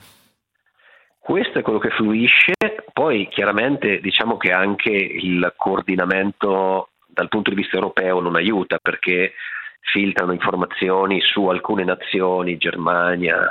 Questo 1.19 1.59
è 1.59 1.63
quello 1.63 1.79
che 1.79 1.91
fluisce, 1.91 2.53
poi 2.93 3.29
chiaramente 3.29 4.01
diciamo 4.01 4.37
che 4.37 4.53
anche 4.53 4.91
il 4.91 5.53
coordinamento 5.57 6.91
dal 7.07 7.29
punto 7.29 7.51
di 7.51 7.57
vista 7.57 7.75
europeo 7.75 8.21
non 8.21 8.37
aiuta 8.37 8.79
perché 8.81 9.33
filtrano 9.81 10.33
informazioni 10.33 11.21
su 11.21 11.47
alcune 11.47 11.85
nazioni, 11.85 12.59
Germania 12.59 13.49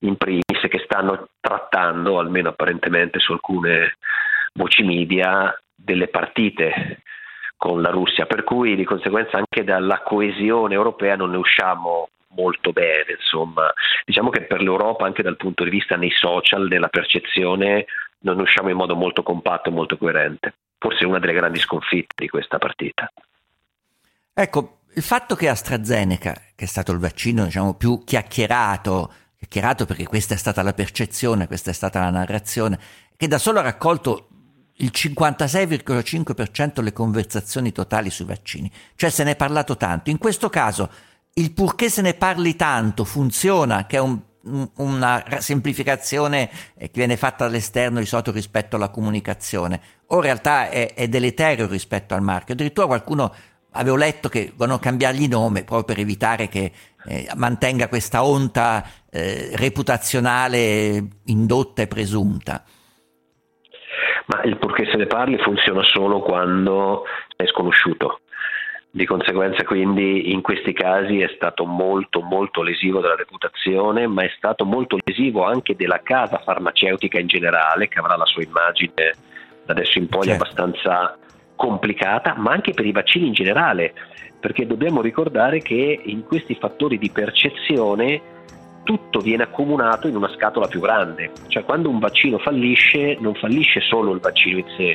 in 0.00 0.16
primis, 0.16 0.66
che 0.68 0.80
stanno 0.84 1.28
trattando, 1.40 2.18
almeno 2.18 2.48
apparentemente 2.48 3.18
su 3.18 3.32
alcune 3.32 3.96
voci 4.54 4.82
media, 4.82 5.54
delle 5.74 6.08
partite 6.08 7.02
con 7.56 7.82
la 7.82 7.90
Russia, 7.90 8.24
per 8.24 8.44
cui 8.44 8.76
di 8.76 8.84
conseguenza 8.84 9.36
anche 9.36 9.64
dalla 9.64 10.00
coesione 10.00 10.74
europea 10.74 11.16
non 11.16 11.30
ne 11.30 11.36
usciamo 11.36 12.08
molto 12.34 12.72
bene, 12.72 13.16
insomma. 13.18 13.72
Diciamo 14.04 14.30
che 14.30 14.42
per 14.42 14.60
l'Europa, 14.60 15.04
anche 15.04 15.22
dal 15.22 15.36
punto 15.36 15.64
di 15.64 15.70
vista 15.70 15.96
nei 15.96 16.10
social, 16.10 16.68
nella 16.68 16.88
percezione, 16.88 17.86
non 18.20 18.38
usciamo 18.38 18.68
in 18.68 18.76
modo 18.76 18.94
molto 18.96 19.22
compatto 19.22 19.68
e 19.68 19.72
molto 19.72 19.96
coerente. 19.96 20.54
Forse 20.78 21.04
una 21.04 21.18
delle 21.18 21.32
grandi 21.32 21.58
sconfitte 21.58 22.14
di 22.16 22.28
questa 22.28 22.58
partita. 22.58 23.10
Ecco, 24.32 24.78
il 24.94 25.02
fatto 25.02 25.34
che 25.34 25.48
AstraZeneca, 25.48 26.32
che 26.54 26.64
è 26.64 26.68
stato 26.68 26.92
il 26.92 26.98
vaccino 26.98 27.44
diciamo, 27.44 27.74
più 27.74 28.02
chiacchierato, 28.04 29.12
chiacchierato 29.38 29.84
perché 29.84 30.06
questa 30.06 30.34
è 30.34 30.36
stata 30.36 30.62
la 30.62 30.72
percezione, 30.72 31.46
questa 31.46 31.70
è 31.70 31.74
stata 31.74 32.00
la 32.00 32.10
narrazione, 32.10 32.78
che 33.16 33.28
da 33.28 33.38
solo 33.38 33.58
ha 33.58 33.62
raccolto 33.62 34.28
il 34.76 34.90
56,5% 34.94 36.72
delle 36.76 36.92
conversazioni 36.92 37.70
totali 37.70 38.08
sui 38.10 38.24
vaccini, 38.24 38.70
cioè 38.96 39.10
se 39.10 39.24
ne 39.24 39.32
è 39.32 39.36
parlato 39.36 39.76
tanto. 39.76 40.10
In 40.10 40.18
questo 40.18 40.48
caso 40.48 40.90
il 41.34 41.52
purché 41.52 41.88
se 41.88 42.02
ne 42.02 42.14
parli 42.14 42.56
tanto 42.56 43.04
funziona, 43.04 43.86
che 43.86 43.96
è 43.96 44.00
un, 44.00 44.18
una 44.76 45.22
semplificazione 45.38 46.50
che 46.76 46.90
viene 46.92 47.16
fatta 47.16 47.44
dall'esterno 47.44 47.98
di 47.98 48.06
solito 48.06 48.32
rispetto 48.32 48.76
alla 48.76 48.90
comunicazione, 48.90 49.80
o 50.08 50.16
in 50.16 50.22
realtà 50.22 50.68
è, 50.68 50.94
è 50.94 51.08
deleterio 51.08 51.66
rispetto 51.66 52.14
al 52.14 52.22
marchio. 52.22 52.54
Addirittura 52.54 52.86
qualcuno 52.86 53.32
avevo 53.72 53.96
letto 53.96 54.28
che 54.28 54.52
vogliono 54.56 54.78
cambiargli 54.78 55.28
nome 55.28 55.64
proprio 55.64 55.84
per 55.84 55.98
evitare 55.98 56.48
che 56.48 56.72
eh, 57.06 57.28
mantenga 57.36 57.88
questa 57.88 58.24
onta 58.24 58.84
eh, 59.10 59.50
reputazionale 59.54 61.02
indotta 61.26 61.82
e 61.82 61.86
presunta. 61.86 62.64
Ma 64.26 64.42
il 64.42 64.58
purché 64.58 64.86
se 64.90 64.96
ne 64.96 65.06
parli 65.06 65.38
funziona 65.38 65.82
solo 65.82 66.20
quando 66.20 67.04
è 67.36 67.46
sconosciuto 67.46 68.20
Di 68.92 69.06
conseguenza 69.06 69.62
quindi 69.62 70.32
in 70.32 70.40
questi 70.40 70.72
casi 70.72 71.20
è 71.20 71.30
stato 71.36 71.64
molto 71.64 72.22
molto 72.22 72.62
lesivo 72.62 73.00
della 73.00 73.14
reputazione, 73.14 74.08
ma 74.08 74.22
è 74.22 74.32
stato 74.36 74.64
molto 74.64 74.98
lesivo 75.04 75.44
anche 75.44 75.76
della 75.76 76.00
casa 76.02 76.38
farmaceutica 76.38 77.20
in 77.20 77.28
generale, 77.28 77.86
che 77.86 78.00
avrà 78.00 78.16
la 78.16 78.24
sua 78.24 78.42
immagine 78.42 79.14
da 79.64 79.72
adesso 79.72 79.98
in 79.98 80.08
poi 80.08 80.24
certo. 80.24 80.42
abbastanza 80.42 81.16
complicata, 81.54 82.34
ma 82.36 82.50
anche 82.50 82.72
per 82.72 82.84
i 82.84 82.90
vaccini 82.90 83.28
in 83.28 83.32
generale, 83.32 83.94
perché 84.40 84.66
dobbiamo 84.66 85.02
ricordare 85.02 85.60
che 85.60 86.00
in 86.02 86.24
questi 86.24 86.56
fattori 86.56 86.98
di 86.98 87.10
percezione 87.10 88.22
tutto 88.82 89.20
viene 89.20 89.44
accomunato 89.44 90.08
in 90.08 90.16
una 90.16 90.32
scatola 90.34 90.66
più 90.66 90.80
grande, 90.80 91.30
cioè 91.46 91.62
quando 91.62 91.90
un 91.90 92.00
vaccino 92.00 92.38
fallisce 92.38 93.16
non 93.20 93.34
fallisce 93.34 93.80
solo 93.80 94.12
il 94.12 94.20
vaccino 94.20 94.58
in 94.58 94.68
sé, 94.76 94.94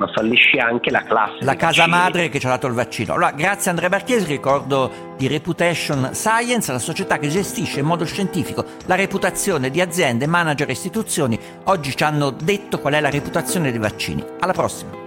ma 0.00 0.08
fallisce 0.08 0.58
anche 0.58 0.90
la 0.90 1.02
classe. 1.02 1.44
La 1.44 1.56
casa 1.56 1.82
vaccini. 1.82 2.02
madre 2.02 2.28
che 2.30 2.40
ci 2.40 2.46
ha 2.46 2.48
dato 2.48 2.66
il 2.66 2.72
vaccino. 2.72 3.12
Allora, 3.12 3.32
grazie 3.32 3.70
Andrea 3.70 3.90
Marchesi, 3.90 4.24
ricordo 4.24 5.14
di 5.18 5.28
Reputation 5.28 6.10
Science, 6.14 6.72
la 6.72 6.78
società 6.78 7.18
che 7.18 7.28
gestisce 7.28 7.80
in 7.80 7.86
modo 7.86 8.06
scientifico 8.06 8.64
la 8.86 8.94
reputazione 8.94 9.70
di 9.70 9.80
aziende, 9.82 10.26
manager 10.26 10.70
e 10.70 10.72
istituzioni. 10.72 11.38
Oggi 11.64 11.94
ci 11.94 12.02
hanno 12.02 12.30
detto 12.30 12.78
qual 12.80 12.94
è 12.94 13.00
la 13.00 13.10
reputazione 13.10 13.70
dei 13.70 13.78
vaccini. 13.78 14.24
Alla 14.40 14.52
prossima. 14.52 14.99